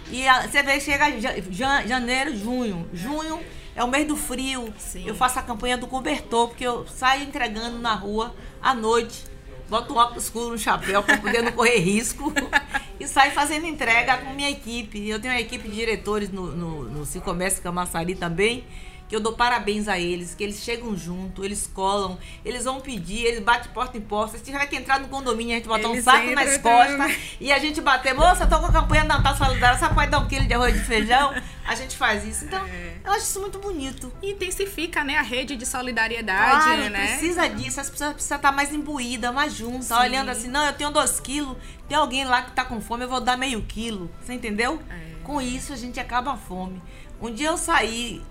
E 0.10 0.28
a, 0.28 0.48
você 0.48 0.64
vê, 0.64 0.80
chega 0.80 1.06
janeiro, 1.86 2.36
junho. 2.36 2.90
Junho 2.94 3.40
é 3.76 3.84
o 3.84 3.88
mês 3.88 4.08
do 4.08 4.16
frio. 4.16 4.74
Sim. 4.78 5.04
Eu 5.06 5.16
faço 5.16 5.40
a 5.40 5.42
campanha 5.42 5.78
do 5.78 5.88
cobertor, 5.88 6.50
porque 6.50 6.66
eu 6.66 6.88
saio 6.88 7.24
entregando 7.24 7.80
na 7.80 7.94
rua 7.94 8.36
à 8.62 8.74
noite 8.74 9.32
boto 9.72 9.94
um 9.94 9.98
óculos 9.98 10.26
escuro 10.26 10.50
no 10.50 10.58
chapéu 10.58 11.02
para 11.02 11.18
poder 11.18 11.42
não 11.42 11.54
correr 11.54 11.78
risco 11.78 12.34
e 13.00 13.08
saio 13.08 13.32
fazendo 13.32 13.66
entrega 13.66 14.18
com 14.18 14.34
minha 14.34 14.50
equipe. 14.50 15.08
Eu 15.08 15.18
tenho 15.18 15.34
uma 15.34 15.40
equipe 15.40 15.70
de 15.70 15.74
diretores 15.74 16.30
no, 16.30 16.48
no, 16.48 16.84
no 16.90 17.06
Cicomércio 17.06 17.64
Camaçari 17.64 18.14
também 18.14 18.66
que 19.12 19.16
eu 19.18 19.20
dou 19.20 19.34
parabéns 19.34 19.90
a 19.90 20.00
eles, 20.00 20.34
que 20.34 20.42
eles 20.42 20.64
chegam 20.64 20.96
junto, 20.96 21.44
eles 21.44 21.70
colam, 21.74 22.18
eles 22.46 22.64
vão 22.64 22.80
pedir, 22.80 23.26
eles 23.26 23.42
batem 23.42 23.70
porta 23.74 23.98
em 23.98 24.02
porta. 24.02 24.38
Se 24.38 24.44
tiver 24.46 24.66
que 24.68 24.78
entrar 24.78 25.02
no 25.02 25.10
condomínio, 25.10 25.54
a 25.54 25.58
gente 25.58 25.68
botar 25.68 25.90
eles 25.90 26.00
um 26.00 26.02
saco 26.02 26.32
nas 26.32 26.58
costas 26.60 27.18
e 27.38 27.52
a 27.52 27.60
gente 27.60 27.82
bater, 27.82 28.16
moça, 28.16 28.48
tô 28.48 28.58
com 28.58 28.68
a 28.68 28.72
campanha 28.72 29.04
Natal 29.04 29.36
Solidária, 29.36 29.78
você 29.78 29.94
pode 29.94 30.10
dar 30.10 30.20
um 30.20 30.30
quilo 30.30 30.48
de 30.48 30.54
arroz 30.54 30.74
de 30.74 30.86
feijão? 30.86 31.34
A 31.66 31.76
gente 31.76 31.98
faz 31.98 32.26
isso. 32.26 32.46
Então, 32.46 32.66
é. 32.66 33.02
eu 33.04 33.12
acho 33.12 33.24
isso 33.24 33.42
muito 33.42 33.60
bonito. 33.60 34.14
E 34.22 34.32
intensifica, 34.32 35.04
né, 35.04 35.18
a 35.18 35.22
rede 35.22 35.58
de 35.58 35.66
solidariedade, 35.66 36.64
claro, 36.64 36.90
né? 36.90 37.08
precisa 37.08 37.50
disso, 37.50 37.82
as 37.82 37.90
pessoas 37.90 38.14
precisam 38.14 38.38
estar 38.38 38.54
mais 38.54 38.74
imbuídas, 38.74 39.34
mais 39.34 39.54
juntas, 39.54 39.88
Sim. 39.88 39.94
olhando 39.96 40.30
assim, 40.30 40.48
não, 40.48 40.66
eu 40.66 40.72
tenho 40.74 40.90
dois 40.90 41.20
quilos, 41.20 41.58
tem 41.86 41.98
alguém 41.98 42.24
lá 42.24 42.44
que 42.44 42.52
tá 42.52 42.64
com 42.64 42.80
fome, 42.80 43.04
eu 43.04 43.10
vou 43.10 43.20
dar 43.20 43.36
meio 43.36 43.62
quilo. 43.64 44.10
Você 44.24 44.32
entendeu? 44.32 44.82
É. 44.90 45.22
Com 45.22 45.42
isso, 45.42 45.74
a 45.74 45.76
gente 45.76 46.00
acaba 46.00 46.32
a 46.32 46.38
fome. 46.38 46.82
Um 47.22 47.30
dia 47.30 47.50
eu 47.50 47.58
saí 47.58 48.22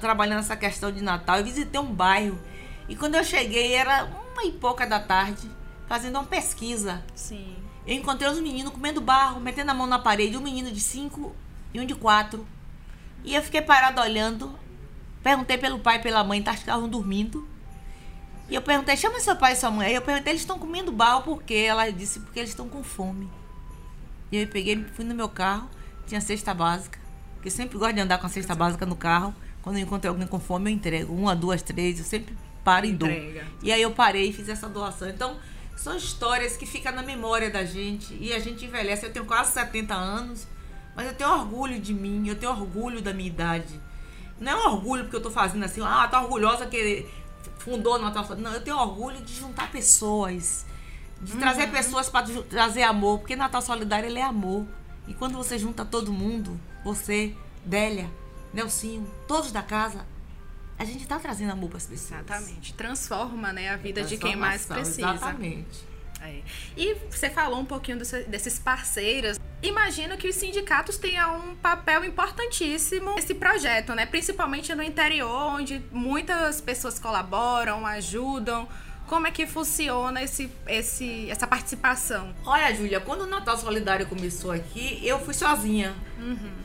trabalhando 0.00 0.40
essa 0.40 0.56
questão 0.56 0.90
de 0.90 1.02
Natal, 1.02 1.38
eu 1.38 1.44
visitei 1.44 1.80
um 1.80 1.92
bairro. 1.92 2.38
E 2.88 2.96
quando 2.96 3.14
eu 3.14 3.24
cheguei, 3.24 3.72
era 3.72 4.04
uma 4.04 4.44
e 4.44 4.52
pouca 4.52 4.86
da 4.86 5.00
tarde, 5.00 5.50
fazendo 5.88 6.16
uma 6.16 6.24
pesquisa. 6.24 7.02
Sim. 7.14 7.56
Eu 7.86 7.94
encontrei 7.94 8.30
os 8.30 8.38
meninos 8.38 8.72
comendo 8.72 9.00
barro, 9.00 9.40
metendo 9.40 9.70
a 9.70 9.74
mão 9.74 9.86
na 9.86 9.98
parede, 9.98 10.36
um 10.36 10.40
menino 10.40 10.70
de 10.70 10.80
cinco 10.80 11.34
e 11.74 11.80
um 11.80 11.86
de 11.86 11.94
quatro. 11.94 12.46
E 13.24 13.34
eu 13.34 13.42
fiquei 13.42 13.62
parado 13.62 14.00
olhando. 14.00 14.58
Perguntei 15.22 15.56
pelo 15.58 15.78
pai 15.78 15.96
e 15.96 16.02
pela 16.02 16.24
mãe, 16.24 16.42
tá, 16.42 16.52
estavam 16.52 16.88
dormindo. 16.88 17.48
E 18.48 18.54
eu 18.54 18.62
perguntei, 18.62 18.96
chama 18.96 19.20
seu 19.20 19.36
pai 19.36 19.52
e 19.52 19.56
sua 19.56 19.70
mãe. 19.70 19.88
Aí 19.88 19.94
eu 19.94 20.02
perguntei, 20.02 20.32
eles 20.32 20.42
estão 20.42 20.58
comendo 20.58 20.92
barro 20.92 21.22
por 21.22 21.42
quê? 21.42 21.66
Ela 21.68 21.90
disse, 21.90 22.20
porque 22.20 22.38
eles 22.38 22.50
estão 22.50 22.68
com 22.68 22.82
fome. 22.82 23.30
E 24.30 24.36
eu 24.36 24.46
peguei, 24.48 24.84
fui 24.94 25.04
no 25.04 25.14
meu 25.14 25.28
carro, 25.28 25.68
tinha 26.06 26.20
cesta 26.20 26.52
básica, 26.52 26.98
que 27.40 27.48
eu 27.48 27.52
sempre 27.52 27.78
gosto 27.78 27.94
de 27.94 28.00
andar 28.00 28.18
com 28.18 28.26
a 28.26 28.28
cesta 28.28 28.54
básica 28.54 28.84
no 28.84 28.96
carro. 28.96 29.34
Quando 29.62 29.76
eu 29.76 29.82
encontro 29.82 30.10
alguém 30.10 30.26
com 30.26 30.40
fome, 30.40 30.70
eu 30.70 30.74
entrego. 30.74 31.14
Uma, 31.14 31.34
duas, 31.36 31.62
três, 31.62 31.98
eu 31.98 32.04
sempre 32.04 32.36
paro 32.64 32.84
e 32.84 32.92
dou. 32.92 33.08
E 33.62 33.72
aí 33.72 33.80
eu 33.80 33.92
parei 33.92 34.28
e 34.28 34.32
fiz 34.32 34.48
essa 34.48 34.68
doação. 34.68 35.08
Então, 35.08 35.36
são 35.76 35.96
histórias 35.96 36.56
que 36.56 36.66
ficam 36.66 36.92
na 36.92 37.02
memória 37.02 37.48
da 37.48 37.64
gente. 37.64 38.16
E 38.20 38.32
a 38.32 38.38
gente 38.40 38.64
envelhece. 38.64 39.06
Eu 39.06 39.12
tenho 39.12 39.24
quase 39.24 39.52
70 39.52 39.94
anos, 39.94 40.46
mas 40.96 41.06
eu 41.06 41.14
tenho 41.14 41.30
orgulho 41.30 41.80
de 41.80 41.94
mim, 41.94 42.28
eu 42.28 42.34
tenho 42.34 42.52
orgulho 42.52 43.00
da 43.00 43.12
minha 43.12 43.28
idade. 43.28 43.80
Não 44.40 44.52
é 44.52 44.56
um 44.56 44.72
orgulho 44.72 45.04
porque 45.04 45.16
eu 45.16 45.22
tô 45.22 45.30
fazendo 45.30 45.64
assim, 45.64 45.80
ah, 45.80 46.08
tá 46.08 46.20
orgulhosa 46.20 46.66
que 46.66 47.06
fundou 47.58 47.98
no 47.98 48.04
Natal. 48.04 48.26
Não, 48.36 48.52
eu 48.52 48.60
tenho 48.60 48.76
orgulho 48.76 49.20
de 49.22 49.34
juntar 49.34 49.70
pessoas. 49.70 50.66
De 51.20 51.34
uhum. 51.34 51.38
trazer 51.38 51.70
pessoas 51.70 52.08
para 52.08 52.26
trazer 52.50 52.82
amor. 52.82 53.20
Porque 53.20 53.36
Natal 53.36 53.62
Solidário 53.62 54.08
ele 54.08 54.18
é 54.18 54.24
amor. 54.24 54.66
E 55.06 55.14
quando 55.14 55.36
você 55.36 55.56
junta 55.56 55.84
todo 55.84 56.12
mundo, 56.12 56.58
você, 56.84 57.34
Délia, 57.64 58.10
Nelsinho, 58.52 59.08
todos 59.26 59.50
da 59.50 59.62
casa, 59.62 60.06
a 60.78 60.84
gente 60.84 61.02
está 61.02 61.18
trazendo 61.18 61.52
amor 61.52 61.68
para 61.68 61.78
as 61.78 61.86
pessoas. 61.86 62.20
Exatamente. 62.20 62.74
Transforma 62.74 63.52
né, 63.52 63.70
a 63.70 63.76
vida 63.76 64.02
de 64.02 64.16
quem 64.16 64.36
mais 64.36 64.66
precisa. 64.66 65.14
Exatamente. 65.14 65.92
É. 66.20 66.40
E 66.76 66.94
você 67.10 67.28
falou 67.28 67.58
um 67.58 67.64
pouquinho 67.64 67.98
desses 67.98 68.58
parceiros. 68.58 69.38
Imagino 69.62 70.16
que 70.16 70.28
os 70.28 70.36
sindicatos 70.36 70.96
tenham 70.96 71.50
um 71.50 71.56
papel 71.56 72.04
importantíssimo 72.04 73.14
nesse 73.14 73.34
projeto, 73.34 73.94
né? 73.94 74.06
Principalmente 74.06 74.74
no 74.74 74.82
interior, 74.82 75.52
onde 75.54 75.82
muitas 75.90 76.60
pessoas 76.60 76.98
colaboram, 76.98 77.86
ajudam. 77.86 78.68
Como 79.06 79.26
é 79.26 79.30
que 79.30 79.46
funciona 79.46 80.22
esse, 80.22 80.50
esse, 80.66 81.28
essa 81.28 81.46
participação? 81.46 82.34
Olha, 82.46 82.72
Júlia, 82.74 83.00
quando 83.00 83.22
o 83.22 83.26
Natal 83.26 83.58
Solidário 83.58 84.06
começou 84.06 84.52
aqui, 84.52 85.00
eu 85.04 85.18
fui 85.18 85.34
sozinha. 85.34 85.94
Uhum. 86.18 86.62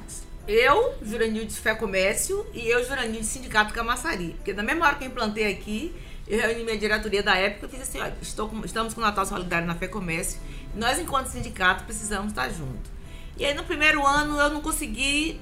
Eu, 0.48 0.96
Juranil 1.02 1.46
de 1.46 1.54
Fé 1.54 1.76
Comércio, 1.76 2.46
e 2.54 2.68
eu, 2.68 2.84
Juranil 2.86 3.20
de 3.20 3.26
Sindicato 3.26 3.74
Camaçari. 3.74 4.34
Porque 4.38 4.54
na 4.54 4.64
mesma 4.64 4.86
hora 4.86 4.96
que 4.96 5.04
eu 5.04 5.10
implantei 5.10 5.52
aqui, 5.52 5.94
eu 6.28 6.40
reuni 6.40 6.64
minha 6.64 6.78
diretoria 6.78 7.22
da 7.22 7.36
época 7.36 7.66
e 7.66 7.70
fiz 7.70 7.82
assim, 7.82 8.00
olha, 8.00 8.16
estou 8.22 8.48
com, 8.48 8.64
estamos 8.64 8.94
com 8.94 9.02
o 9.02 9.04
Natal 9.04 9.26
Solidário 9.26 9.68
na 9.68 9.76
Fé 9.76 9.88
Comércio, 9.88 10.40
nós, 10.74 11.00
enquanto 11.00 11.28
sindicato, 11.28 11.84
precisamos 11.84 12.30
estar 12.30 12.50
juntos. 12.50 12.92
E 13.38 13.46
aí, 13.46 13.54
no 13.54 13.64
primeiro 13.64 14.06
ano, 14.06 14.40
eu 14.40 14.50
não 14.50 14.62
consegui 14.62 15.40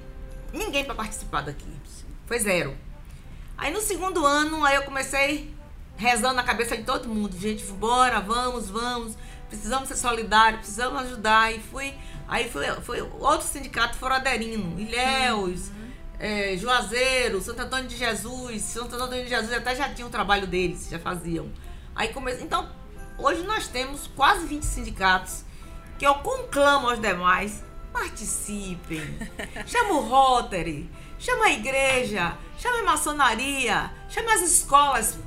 ninguém 0.52 0.84
para 0.84 0.96
participar 0.96 1.42
daqui. 1.42 1.66
Foi 2.26 2.40
zero. 2.40 2.76
Aí, 3.58 3.72
no 3.72 3.82
segundo 3.82 4.26
ano, 4.26 4.66
aí 4.66 4.76
eu 4.76 4.84
comecei 4.84 5.54
rezando 5.98 6.34
na 6.34 6.44
cabeça 6.44 6.76
de 6.76 6.84
todo 6.84 7.08
mundo. 7.08 7.38
Gente, 7.38 7.64
bora, 7.66 8.20
vamos, 8.20 8.70
vamos. 8.70 9.14
Precisamos 9.48 9.88
ser 9.88 9.96
solidários, 9.96 10.60
precisamos 10.60 11.02
ajudar. 11.04 11.54
E 11.54 11.60
fui... 11.60 11.94
Aí 12.28 12.50
foi, 12.50 12.66
foi 12.82 13.02
outro 13.02 13.48
sindicato 13.48 13.98
foraderino, 13.98 14.80
Ilhéus, 14.80 15.70
uhum 15.70 15.86
é, 16.20 16.56
Juazeiro, 16.58 17.42
Santo 17.42 17.62
Antônio 17.62 17.88
de 17.88 17.98
Jesus, 17.98 18.62
Santo 18.62 18.96
Antônio 18.96 19.24
de 19.24 19.30
Jesus 19.30 19.52
até 19.54 19.76
já 19.76 19.94
tinha 19.94 20.08
o 20.08 20.10
trabalho 20.10 20.48
deles, 20.48 20.88
já 20.90 21.00
faziam. 21.00 21.50
Aí. 21.96 22.14
Então, 22.42 22.70
hoje 23.18 23.44
nós 23.44 23.68
temos 23.68 24.08
quase 24.08 24.46
20 24.46 24.64
sindicatos 24.64 25.44
que 25.98 26.06
eu 26.06 26.16
conclamo 26.16 26.90
aos 26.90 27.00
demais, 27.00 27.64
participem. 27.92 29.02
Chama 29.66 29.94
o 29.94 30.02
Rotary, 30.02 30.90
chama 31.18 31.46
a 31.46 31.52
igreja, 31.52 32.38
chama 32.58 32.80
a 32.80 32.84
maçonaria, 32.84 33.90
chama 34.10 34.34
as 34.34 34.42
escolas 34.42 35.18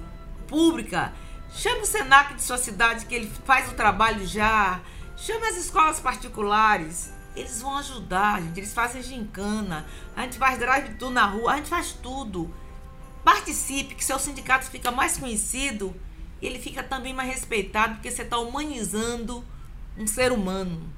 públicas, 0.46 1.10
chama 1.52 1.82
o 1.82 1.86
Senac 1.86 2.34
de 2.34 2.42
sua 2.42 2.58
cidade 2.58 3.06
que 3.06 3.14
ele 3.14 3.30
faz 3.44 3.70
o 3.70 3.74
trabalho 3.74 4.26
já, 4.26 4.80
chama 5.16 5.48
as 5.48 5.56
escolas 5.56 6.00
particulares 6.00 7.10
eles 7.38 7.60
vão 7.62 7.76
ajudar, 7.78 8.40
gente. 8.42 8.58
Eles 8.58 8.72
fazem 8.72 9.02
gincana, 9.02 9.86
a 10.16 10.22
gente 10.22 10.38
faz 10.38 10.58
drive-thru 10.58 11.10
na 11.10 11.26
rua, 11.26 11.52
a 11.52 11.56
gente 11.56 11.68
faz 11.68 11.92
tudo. 11.92 12.52
Participe, 13.24 13.94
que 13.94 14.04
seu 14.04 14.18
sindicato 14.18 14.66
fica 14.66 14.90
mais 14.90 15.16
conhecido 15.16 15.94
e 16.40 16.46
ele 16.46 16.58
fica 16.58 16.82
também 16.82 17.12
mais 17.12 17.28
respeitado, 17.28 17.94
porque 17.94 18.10
você 18.10 18.22
está 18.22 18.38
humanizando 18.38 19.44
um 19.96 20.06
ser 20.06 20.32
humano. 20.32 20.92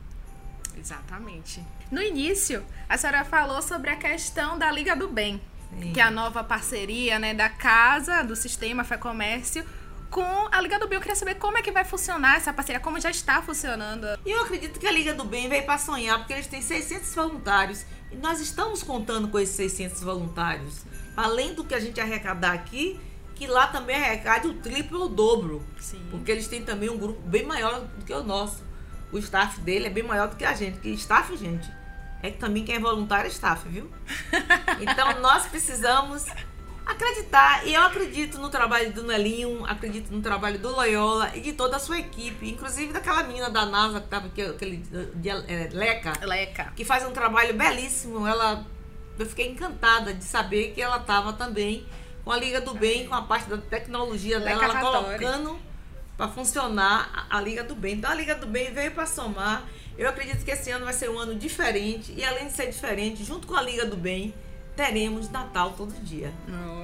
Exatamente. 0.78 1.62
No 1.90 2.00
início, 2.00 2.64
a 2.88 2.96
senhora 2.96 3.24
falou 3.24 3.60
sobre 3.60 3.90
a 3.90 3.96
questão 3.96 4.58
da 4.58 4.70
Liga 4.70 4.94
do 4.94 5.08
Bem, 5.08 5.40
Sim. 5.78 5.92
que 5.92 6.00
é 6.00 6.04
a 6.04 6.10
nova 6.10 6.44
parceria 6.44 7.18
né, 7.18 7.34
da 7.34 7.48
Casa, 7.48 8.22
do 8.22 8.36
Sistema 8.36 8.84
Fé 8.84 8.96
Comércio, 8.96 9.66
com 10.10 10.48
a 10.50 10.60
Liga 10.60 10.78
do 10.78 10.88
Bem. 10.88 10.96
Eu 10.96 11.00
queria 11.00 11.16
saber 11.16 11.36
como 11.36 11.56
é 11.56 11.62
que 11.62 11.70
vai 11.70 11.84
funcionar 11.84 12.36
essa 12.36 12.52
parceria, 12.52 12.80
como 12.80 13.00
já 13.00 13.10
está 13.10 13.40
funcionando. 13.40 14.06
E 14.26 14.30
eu 14.30 14.42
acredito 14.42 14.78
que 14.78 14.86
a 14.86 14.92
Liga 14.92 15.14
do 15.14 15.24
Bem 15.24 15.48
veio 15.48 15.64
para 15.64 15.78
sonhar, 15.78 16.18
porque 16.18 16.32
eles 16.32 16.46
têm 16.46 16.60
600 16.60 17.14
voluntários. 17.14 17.84
E 18.10 18.16
nós 18.16 18.40
estamos 18.40 18.82
contando 18.82 19.28
com 19.28 19.38
esses 19.38 19.54
600 19.54 20.02
voluntários. 20.02 20.84
Além 21.16 21.54
do 21.54 21.64
que 21.64 21.74
a 21.74 21.80
gente 21.80 22.00
arrecadar 22.00 22.52
aqui, 22.52 23.00
que 23.36 23.46
lá 23.46 23.68
também 23.68 23.96
arrecade 23.96 24.48
o 24.48 24.54
triplo 24.54 25.00
ou 25.00 25.06
o 25.06 25.08
dobro. 25.08 25.64
Sim. 25.78 26.02
Porque 26.10 26.30
eles 26.30 26.48
têm 26.48 26.62
também 26.62 26.90
um 26.90 26.98
grupo 26.98 27.20
bem 27.22 27.44
maior 27.44 27.80
do 27.80 28.04
que 28.04 28.12
o 28.12 28.22
nosso. 28.22 28.62
O 29.12 29.18
staff 29.18 29.60
dele 29.60 29.86
é 29.86 29.90
bem 29.90 30.02
maior 30.02 30.28
do 30.28 30.36
que 30.36 30.44
a 30.44 30.54
gente. 30.54 30.78
Que 30.80 30.90
staff, 30.90 31.36
gente, 31.36 31.68
é 32.22 32.30
que 32.30 32.38
também 32.38 32.64
quem 32.64 32.76
é 32.76 32.78
voluntário 32.78 33.26
é 33.26 33.30
staff, 33.30 33.68
viu? 33.68 33.90
Então 34.80 35.20
nós 35.20 35.46
precisamos 35.46 36.26
acreditar. 36.86 37.66
E 37.66 37.74
eu 37.74 37.82
acredito 37.82 38.38
no 38.38 38.48
trabalho 38.48 38.92
do 38.92 39.02
Nelinho, 39.02 39.64
acredito 39.66 40.10
no 40.10 40.20
trabalho 40.20 40.58
do 40.58 40.70
Loyola 40.70 41.30
e 41.34 41.40
de 41.40 41.52
toda 41.52 41.76
a 41.76 41.78
sua 41.78 41.98
equipe, 41.98 42.50
inclusive 42.50 42.92
daquela 42.92 43.22
menina 43.22 43.50
da 43.50 43.66
NASA 43.66 44.00
que 44.00 44.06
estava 44.06 44.26
aqui, 44.26 44.42
aquele 44.42 44.82
é, 45.48 45.68
Leca, 45.72 46.12
Leca, 46.24 46.72
que 46.76 46.84
faz 46.84 47.06
um 47.06 47.12
trabalho 47.12 47.54
belíssimo. 47.54 48.26
Ela, 48.26 48.66
eu 49.18 49.26
fiquei 49.26 49.48
encantada 49.48 50.12
de 50.12 50.24
saber 50.24 50.72
que 50.72 50.82
ela 50.82 50.96
estava 50.96 51.32
também 51.32 51.86
com 52.24 52.32
a 52.32 52.36
Liga 52.36 52.60
do 52.60 52.74
Bem, 52.74 53.06
com 53.06 53.14
a 53.14 53.22
parte 53.22 53.48
da 53.48 53.58
tecnologia 53.58 54.38
Leca 54.38 54.60
dela, 54.60 54.78
ela 54.78 54.80
colocando 54.80 55.58
para 56.16 56.28
funcionar 56.28 57.26
a, 57.30 57.38
a 57.38 57.40
Liga 57.40 57.64
do 57.64 57.74
Bem. 57.74 57.94
Então 57.94 58.10
a 58.10 58.14
Liga 58.14 58.34
do 58.34 58.46
Bem 58.46 58.72
veio 58.72 58.90
para 58.90 59.06
somar. 59.06 59.64
Eu 59.96 60.08
acredito 60.08 60.44
que 60.44 60.50
esse 60.50 60.70
ano 60.70 60.84
vai 60.84 60.94
ser 60.94 61.10
um 61.10 61.18
ano 61.18 61.34
diferente 61.34 62.12
e 62.16 62.24
além 62.24 62.46
de 62.46 62.52
ser 62.52 62.66
diferente, 62.66 63.24
junto 63.24 63.46
com 63.46 63.54
a 63.54 63.62
Liga 63.62 63.84
do 63.84 63.96
Bem, 63.96 64.34
teremos 64.80 65.28
Natal 65.28 65.74
todo 65.76 65.92
dia. 66.02 66.32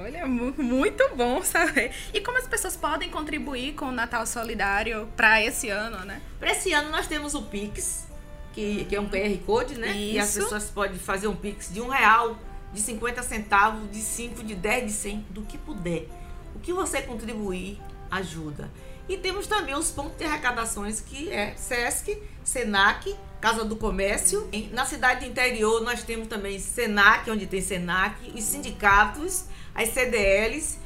Olha, 0.03 0.27
muito 0.27 1.03
bom 1.15 1.41
saber. 1.43 1.91
E 2.13 2.21
como 2.21 2.37
as 2.37 2.47
pessoas 2.47 2.77
podem 2.77 3.09
contribuir 3.09 3.73
com 3.73 3.85
o 3.85 3.91
Natal 3.91 4.23
Solidário 4.27 5.09
para 5.17 5.41
esse 5.41 5.69
ano, 5.69 6.05
né? 6.05 6.21
Para 6.39 6.51
esse 6.51 6.71
ano 6.73 6.91
nós 6.91 7.07
temos 7.07 7.33
o 7.33 7.41
Pix, 7.41 8.07
que, 8.53 8.85
que 8.85 8.95
é 8.95 9.01
um 9.01 9.09
QR 9.09 9.35
Code, 9.43 9.79
né? 9.79 9.89
Isso. 9.93 10.15
E 10.15 10.19
as 10.19 10.35
pessoas 10.35 10.65
podem 10.65 10.99
fazer 10.99 11.27
um 11.27 11.35
Pix 11.35 11.73
de 11.73 11.81
um 11.81 11.87
real, 11.87 12.37
de 12.71 12.79
50 12.79 13.23
centavos, 13.23 13.91
de 13.91 13.99
5, 13.99 14.43
de 14.43 14.53
10, 14.53 14.85
de 14.85 14.91
100, 14.91 15.25
do 15.31 15.41
que 15.41 15.57
puder. 15.57 16.07
O 16.53 16.59
que 16.59 16.71
você 16.71 17.01
contribuir 17.01 17.81
ajuda. 18.11 18.69
E 19.09 19.17
temos 19.17 19.47
também 19.47 19.73
os 19.73 19.89
pontos 19.89 20.17
de 20.17 20.25
arrecadações 20.25 20.99
que 20.99 21.31
é 21.31 21.55
SESC, 21.55 22.21
SENAC, 22.43 23.15
Casa 23.39 23.63
do 23.63 23.75
Comércio. 23.75 24.49
Na 24.71 24.85
cidade 24.85 25.25
interior 25.25 25.81
nós 25.81 26.03
temos 26.03 26.27
também 26.27 26.59
SENAC, 26.59 27.29
onde 27.31 27.47
tem 27.47 27.61
SENAC, 27.61 28.31
os 28.35 28.43
sindicatos, 28.43 29.45
as 29.73 29.89
CDLs. 29.89 30.79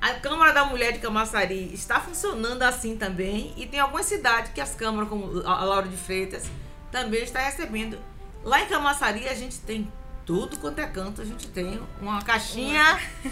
A 0.00 0.14
Câmara 0.14 0.52
da 0.52 0.64
Mulher 0.64 0.92
de 0.92 1.00
Camaçari 1.00 1.74
está 1.74 2.00
funcionando 2.00 2.62
assim 2.62 2.96
também. 2.96 3.52
E 3.56 3.66
tem 3.66 3.80
algumas 3.80 4.06
cidades 4.06 4.52
que 4.52 4.60
as 4.60 4.74
câmaras, 4.74 5.08
como 5.08 5.42
a 5.44 5.64
Laura 5.64 5.88
de 5.88 5.96
Freitas, 5.96 6.44
também 6.90 7.22
está 7.24 7.40
recebendo. 7.40 7.98
Lá 8.42 8.62
em 8.62 8.66
Camaçari 8.66 9.28
a 9.28 9.34
gente 9.34 9.58
tem 9.58 9.92
tudo 10.24 10.58
quanto 10.58 10.78
é 10.78 10.86
canto. 10.86 11.20
A 11.20 11.24
gente 11.24 11.48
tem 11.48 11.80
uma 12.00 12.22
caixinha 12.22 12.82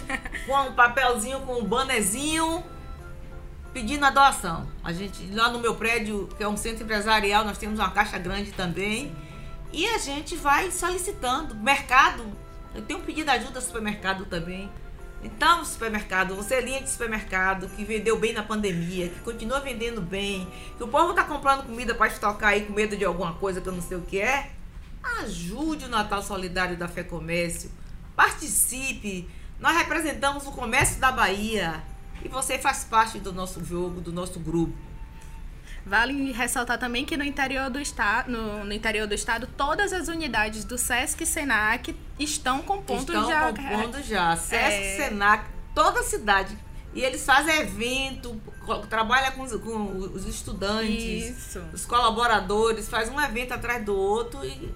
com 0.45 0.53
um 0.69 0.73
papelzinho, 0.73 1.39
com 1.39 1.61
um 1.61 1.63
banezinho 1.63 2.63
pedindo 3.77 4.03
a 4.03 4.09
doação. 4.09 4.67
A 4.83 4.91
gente, 4.91 5.29
lá 5.31 5.49
no 5.49 5.59
meu 5.59 5.75
prédio, 5.75 6.27
que 6.35 6.43
é 6.43 6.47
um 6.47 6.57
centro 6.57 6.83
empresarial, 6.83 7.45
nós 7.45 7.59
temos 7.59 7.77
uma 7.77 7.91
caixa 7.91 8.17
grande 8.17 8.51
também. 8.51 9.15
E 9.71 9.85
a 9.85 9.99
gente 9.99 10.35
vai 10.35 10.71
solicitando. 10.71 11.53
Mercado, 11.53 12.25
eu 12.73 12.81
tenho 12.81 12.99
pedido 13.01 13.29
ajuda 13.29 13.59
ao 13.59 13.61
supermercado 13.63 14.25
também. 14.25 14.67
Então, 15.23 15.63
supermercado, 15.63 16.35
você 16.35 16.55
é 16.55 16.61
linha 16.61 16.81
de 16.81 16.89
supermercado 16.89 17.69
que 17.69 17.83
vendeu 17.83 18.17
bem 18.17 18.33
na 18.33 18.41
pandemia, 18.41 19.09
que 19.09 19.19
continua 19.19 19.59
vendendo 19.59 20.01
bem, 20.01 20.51
que 20.75 20.83
o 20.83 20.87
povo 20.87 21.11
está 21.11 21.23
comprando 21.23 21.63
comida 21.63 21.93
para 21.93 22.07
estocar 22.07 22.49
aí 22.49 22.65
com 22.65 22.73
medo 22.73 22.97
de 22.97 23.05
alguma 23.05 23.33
coisa 23.35 23.61
que 23.61 23.69
eu 23.69 23.73
não 23.73 23.81
sei 23.81 23.97
o 23.97 24.01
que 24.01 24.19
é, 24.19 24.53
ajude 25.19 25.85
o 25.85 25.89
Natal 25.89 26.23
Solidário 26.23 26.75
da 26.75 26.87
Fé 26.87 27.03
Comércio. 27.03 27.69
Participe. 28.15 29.29
Nós 29.59 29.77
representamos 29.77 30.47
o 30.47 30.51
comércio 30.51 30.99
da 30.99 31.11
Bahia. 31.11 31.83
E 32.23 32.27
você 32.27 32.57
faz 32.57 32.83
parte 32.83 33.19
do 33.19 33.31
nosso 33.31 33.63
jogo, 33.63 34.01
do 34.01 34.11
nosso 34.11 34.39
grupo. 34.39 34.73
Vale 35.85 36.33
ressaltar 36.33 36.77
também 36.77 37.05
que 37.05 37.15
no 37.15 37.23
interior 37.23 37.69
do 37.69 37.79
estado, 37.79 38.29
no, 38.29 38.65
no, 38.65 38.73
interior 38.73 39.07
do 39.07 39.13
estado, 39.13 39.47
todas 39.55 39.93
as 39.93 40.09
unidades 40.09 40.65
do 40.65 40.77
SESC 40.77 41.23
e 41.23 41.25
SENAC 41.25 41.95
estão 42.19 42.61
com 42.61 42.81
pontos 42.81 43.07
estão 43.07 43.29
já. 43.29 43.49
Estão 43.49 43.63
compondo 43.63 44.03
já. 44.03 44.35
SESC, 44.35 44.55
é... 44.55 44.97
SENAC, 44.97 45.45
toda 45.73 46.01
a 46.01 46.03
cidade. 46.03 46.57
E 46.93 47.01
eles 47.01 47.25
fazem 47.25 47.55
evento, 47.57 48.41
trabalham 48.89 49.31
com, 49.31 49.47
com 49.59 49.97
os 50.13 50.25
estudantes, 50.25 51.37
Isso. 51.37 51.63
os 51.71 51.85
colaboradores, 51.85 52.89
faz 52.89 53.07
um 53.09 53.21
evento 53.21 53.53
atrás 53.53 53.85
do 53.85 53.95
outro 53.95 54.43
e 54.43 54.73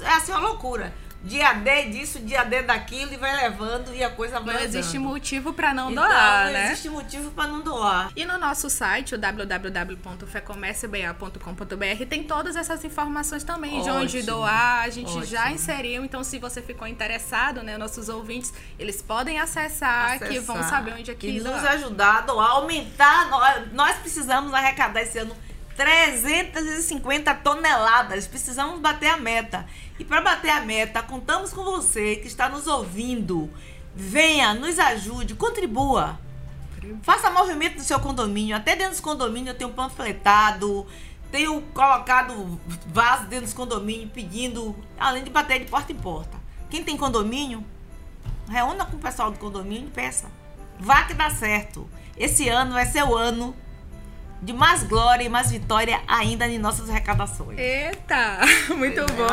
é 0.00 0.08
assim 0.08 0.32
uma 0.32 0.40
loucura 0.40 0.92
dia 1.22 1.52
D 1.52 1.84
disso, 1.90 2.20
dia 2.20 2.44
D 2.44 2.62
daquilo 2.62 3.12
e 3.12 3.16
vai 3.16 3.34
levando 3.36 3.92
e 3.94 4.02
a 4.04 4.10
coisa 4.10 4.38
vai 4.40 4.54
Não 4.54 4.62
andando. 4.62 4.74
existe 4.76 4.98
motivo 4.98 5.52
para 5.52 5.74
não 5.74 5.90
então, 5.90 6.04
doar, 6.04 6.44
não 6.46 6.52
né? 6.52 6.62
Não 6.64 6.70
existe 6.70 6.88
motivo 6.88 7.30
para 7.32 7.48
não 7.48 7.60
doar. 7.60 8.10
E 8.14 8.24
no 8.24 8.38
nosso 8.38 8.70
site, 8.70 9.14
o 9.14 9.18
www.fecomércioba.com.br, 9.18 12.04
tem 12.08 12.22
todas 12.22 12.54
essas 12.56 12.84
informações 12.84 13.42
também 13.44 13.80
Ótimo. 13.80 13.84
de 13.84 13.90
onde 13.90 14.22
doar. 14.22 14.82
A 14.84 14.90
gente 14.90 15.08
Ótimo. 15.10 15.24
já 15.24 15.50
inseriu, 15.50 16.04
então 16.04 16.22
se 16.22 16.38
você 16.38 16.62
ficou 16.62 16.86
interessado, 16.86 17.62
né, 17.62 17.76
nossos 17.76 18.08
ouvintes, 18.08 18.52
eles 18.78 19.02
podem 19.02 19.38
acessar, 19.40 20.12
acessar. 20.12 20.28
que 20.28 20.38
vão 20.40 20.62
saber 20.62 20.92
onde 20.94 21.10
é 21.10 21.14
que 21.14 21.28
E 21.28 21.40
nos 21.40 21.64
ajudar 21.64 22.18
a 22.18 22.20
doar, 22.22 22.50
aumentar, 22.52 23.28
nós, 23.28 23.72
nós 23.72 23.96
precisamos 23.96 24.54
arrecadar 24.54 25.02
esse 25.02 25.18
ano 25.18 25.36
350 25.76 27.34
toneladas. 27.36 28.26
Precisamos 28.26 28.80
bater 28.80 29.08
a 29.10 29.16
meta. 29.16 29.64
E 29.98 30.04
para 30.04 30.20
bater 30.20 30.50
a 30.50 30.60
meta, 30.60 31.02
contamos 31.02 31.52
com 31.52 31.64
você 31.64 32.16
que 32.16 32.28
está 32.28 32.48
nos 32.48 32.66
ouvindo. 32.66 33.50
Venha, 33.94 34.54
nos 34.54 34.78
ajude, 34.78 35.34
contribua. 35.34 36.18
Faça 37.02 37.30
movimento 37.30 37.78
no 37.78 37.84
seu 37.84 37.98
condomínio. 37.98 38.56
Até 38.56 38.76
dentro 38.76 38.92
dos 38.92 39.00
condomínios 39.00 39.48
eu 39.48 39.58
tenho 39.58 39.72
panfletado, 39.72 40.86
tenho 41.32 41.60
colocado 41.74 42.60
vaso 42.86 43.26
dentro 43.26 43.46
dos 43.46 43.54
condomínios 43.54 44.12
pedindo, 44.12 44.74
além 44.98 45.24
de 45.24 45.30
bater 45.30 45.58
de 45.58 45.66
porta 45.66 45.92
em 45.92 45.96
porta. 45.96 46.38
Quem 46.70 46.84
tem 46.84 46.96
condomínio, 46.96 47.64
reúna 48.48 48.84
com 48.84 48.96
o 48.96 49.00
pessoal 49.00 49.30
do 49.30 49.38
condomínio 49.38 49.88
e 49.88 49.90
peça. 49.90 50.30
Vá 50.78 51.02
que 51.02 51.14
dá 51.14 51.28
certo. 51.28 51.88
Esse 52.16 52.48
ano 52.48 52.72
vai 52.72 52.86
ser 52.86 53.02
o 53.02 53.16
ano 53.16 53.54
de 54.40 54.52
mais 54.52 54.82
glória 54.82 55.24
e 55.24 55.28
mais 55.28 55.50
vitória 55.50 56.00
ainda 56.06 56.46
em 56.46 56.58
nossas 56.58 56.88
arrecadações. 56.88 57.58
Eita, 57.58 58.40
muito 58.76 59.00
bom. 59.12 59.26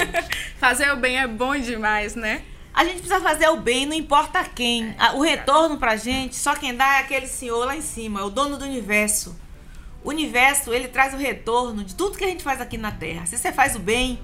Fazer 0.58 0.90
o 0.92 0.96
bem 0.96 1.18
é 1.18 1.26
bom 1.26 1.56
demais, 1.56 2.14
né? 2.14 2.42
A 2.74 2.84
gente 2.84 2.98
precisa 2.98 3.20
fazer 3.20 3.48
o 3.48 3.56
bem, 3.56 3.86
não 3.86 3.94
importa 3.94 4.44
quem. 4.44 4.94
O 5.14 5.22
retorno 5.22 5.78
pra 5.78 5.96
gente, 5.96 6.36
só 6.36 6.54
quem 6.54 6.76
dá 6.76 6.96
é 6.96 6.98
aquele 6.98 7.26
senhor 7.26 7.64
lá 7.64 7.74
em 7.74 7.80
cima, 7.80 8.20
é 8.20 8.22
o 8.22 8.28
dono 8.28 8.58
do 8.58 8.66
universo. 8.66 9.34
O 10.04 10.10
universo, 10.10 10.74
ele 10.74 10.86
traz 10.86 11.14
o 11.14 11.16
retorno 11.16 11.82
de 11.82 11.94
tudo 11.94 12.18
que 12.18 12.24
a 12.24 12.28
gente 12.28 12.44
faz 12.44 12.60
aqui 12.60 12.76
na 12.76 12.92
Terra. 12.92 13.24
Se 13.24 13.38
você 13.38 13.50
faz 13.50 13.76
o 13.76 13.78
bem, 13.78 14.20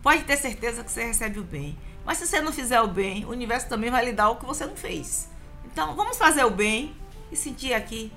pode 0.00 0.22
ter 0.22 0.36
certeza 0.36 0.84
que 0.84 0.92
você 0.92 1.06
recebe 1.06 1.40
o 1.40 1.42
bem. 1.42 1.76
Mas 2.04 2.18
se 2.18 2.28
você 2.28 2.40
não 2.40 2.52
fizer 2.52 2.80
o 2.80 2.86
bem, 2.86 3.24
o 3.24 3.30
universo 3.30 3.68
também 3.68 3.90
vai 3.90 4.04
lhe 4.04 4.12
dar 4.12 4.30
o 4.30 4.36
que 4.36 4.46
você 4.46 4.64
não 4.64 4.76
fez. 4.76 5.28
Então, 5.64 5.96
vamos 5.96 6.16
fazer 6.16 6.44
o 6.44 6.50
bem 6.50 6.94
e 7.32 7.36
sentir 7.36 7.74
aqui 7.74 8.12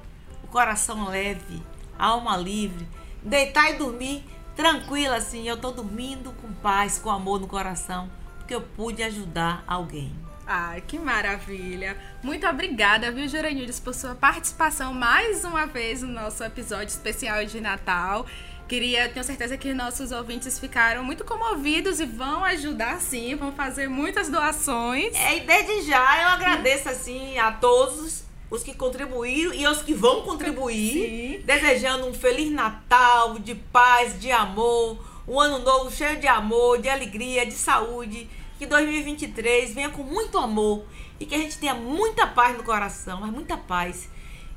coração 0.52 1.08
leve, 1.08 1.64
alma 1.98 2.38
livre, 2.38 2.88
deitar 3.24 3.72
e 3.72 3.78
dormir 3.78 4.24
tranquila 4.56 5.16
assim. 5.16 5.48
Eu 5.48 5.58
tô 5.58 5.72
dormindo 5.72 6.32
com 6.34 6.52
paz, 6.54 7.00
com 7.00 7.10
amor 7.10 7.40
no 7.40 7.48
coração 7.48 8.10
que 8.48 8.54
eu 8.54 8.62
pude 8.62 9.02
ajudar 9.02 9.64
alguém. 9.66 10.14
Ai, 10.46 10.82
que 10.82 11.00
maravilha! 11.00 11.96
Muito 12.22 12.46
obrigada, 12.46 13.10
viu, 13.12 13.26
Juranildes, 13.28 13.80
por 13.80 13.94
sua 13.94 14.14
participação 14.14 14.94
mais 14.94 15.46
uma 15.46 15.66
vez 15.66 16.02
no 16.02 16.10
nosso 16.10 16.44
episódio 16.44 16.90
especial 16.90 17.46
de 17.46 17.62
Natal. 17.62 18.26
Queria, 18.68 19.08
tenho 19.10 19.24
certeza 19.24 19.58
que 19.58 19.74
nossos 19.74 20.12
ouvintes 20.12 20.60
ficaram 20.60 21.04
muito 21.04 21.24
comovidos 21.24 22.00
e 22.00 22.06
vão 22.06 22.44
ajudar 22.44 23.00
sim, 23.00 23.36
vão 23.36 23.54
fazer 23.54 23.88
muitas 23.88 24.30
doações. 24.30 25.14
É, 25.16 25.38
e 25.38 25.40
desde 25.42 25.84
já 25.90 26.22
eu 26.22 26.28
agradeço 26.30 26.90
assim 26.90 27.38
a 27.38 27.52
todos 27.52 28.24
os 28.52 28.62
que 28.62 28.76
contribuíram 28.76 29.54
e 29.54 29.66
aos 29.66 29.82
que 29.82 29.94
vão 29.94 30.22
contribuir, 30.22 31.40
sim. 31.40 31.46
desejando 31.46 32.06
um 32.06 32.14
feliz 32.14 32.52
Natal, 32.52 33.40
de 33.40 33.56
paz, 33.56 34.20
de 34.20 34.30
amor, 34.30 35.00
um 35.28 35.40
ano 35.40 35.60
novo 35.60 35.90
cheio 35.90 36.20
de 36.20 36.28
amor, 36.28 36.80
de 36.80 36.90
alegria, 36.90 37.46
de 37.46 37.54
saúde 37.54 38.30
que 38.62 38.68
2023 38.68 39.74
venha 39.74 39.90
com 39.90 40.04
muito 40.04 40.38
amor 40.38 40.86
e 41.20 41.26
que 41.26 41.34
a 41.34 41.38
gente 41.40 41.58
tenha 41.58 41.74
muita 41.74 42.28
paz 42.28 42.56
no 42.56 42.64
coração, 42.64 43.20
mas 43.20 43.32
muita 43.32 43.58
paz 43.58 44.08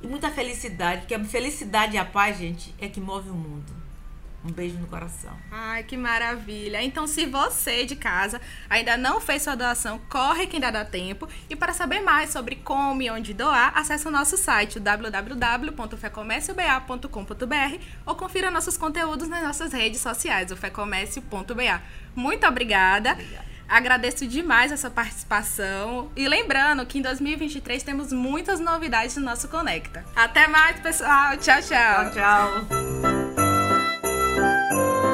e 0.03 0.07
muita 0.07 0.31
felicidade, 0.31 1.01
porque 1.01 1.15
a 1.15 1.25
felicidade 1.25 1.95
e 1.95 1.99
a 1.99 2.05
paz, 2.05 2.37
gente, 2.37 2.75
é 2.79 2.87
que 2.87 3.01
move 3.01 3.31
o 3.31 3.35
mundo. 3.35 3.84
Um 4.45 4.53
beijo 4.53 4.77
no 4.77 4.87
coração. 4.87 5.35
Ai, 5.51 5.83
que 5.85 5.97
maravilha. 5.97 6.83
Então, 6.83 7.07
se 7.07 7.25
você 7.25 7.87
de 7.87 7.97
casa 7.97 8.39
ainda 8.69 8.95
não 8.97 9.21
fez 9.21 9.43
sua 9.43 9.55
doação, 9.55 9.99
corre 10.09 10.47
que 10.47 10.57
ainda 10.57 10.71
dá 10.71 10.85
tempo. 10.85 11.29
E 11.49 11.57
para 11.57 11.73
saber 11.73 12.01
mais 12.01 12.29
sobre 12.31 12.57
como 12.57 13.01
e 13.01 13.11
onde 13.11 13.33
doar, 13.33 13.73
acesse 13.75 14.07
o 14.07 14.11
nosso 14.11 14.37
site 14.37 14.79
www.fecomércioba.com.br 14.79 17.79
ou 18.05 18.15
confira 18.15 18.51
nossos 18.51 18.77
conteúdos 18.77 19.27
nas 19.29 19.43
nossas 19.43 19.73
redes 19.73 20.03
sociais, 20.03 20.51
o 20.51 20.57
fecomércio.ba. 20.57 21.81
Muito 22.15 22.47
obrigada. 22.47 23.13
Obrigada. 23.13 23.55
Agradeço 23.67 24.27
demais 24.27 24.71
essa 24.71 24.91
participação. 24.91 26.13
E 26.15 26.29
lembrando 26.29 26.85
que 26.85 26.99
em 26.99 27.03
2023 27.03 27.83
temos 27.83 28.13
muitas 28.13 28.61
novidades 28.61 29.17
no 29.17 29.25
nosso 29.25 29.49
Conecta. 29.49 30.05
Até 30.15 30.47
mais, 30.47 30.79
pessoal. 30.81 31.35
Tchau, 31.39 31.63
tchau. 31.63 32.11
Tchau, 32.11 32.13
tchau. 32.13 33.14
Thank 34.75 35.05
you. 35.05 35.14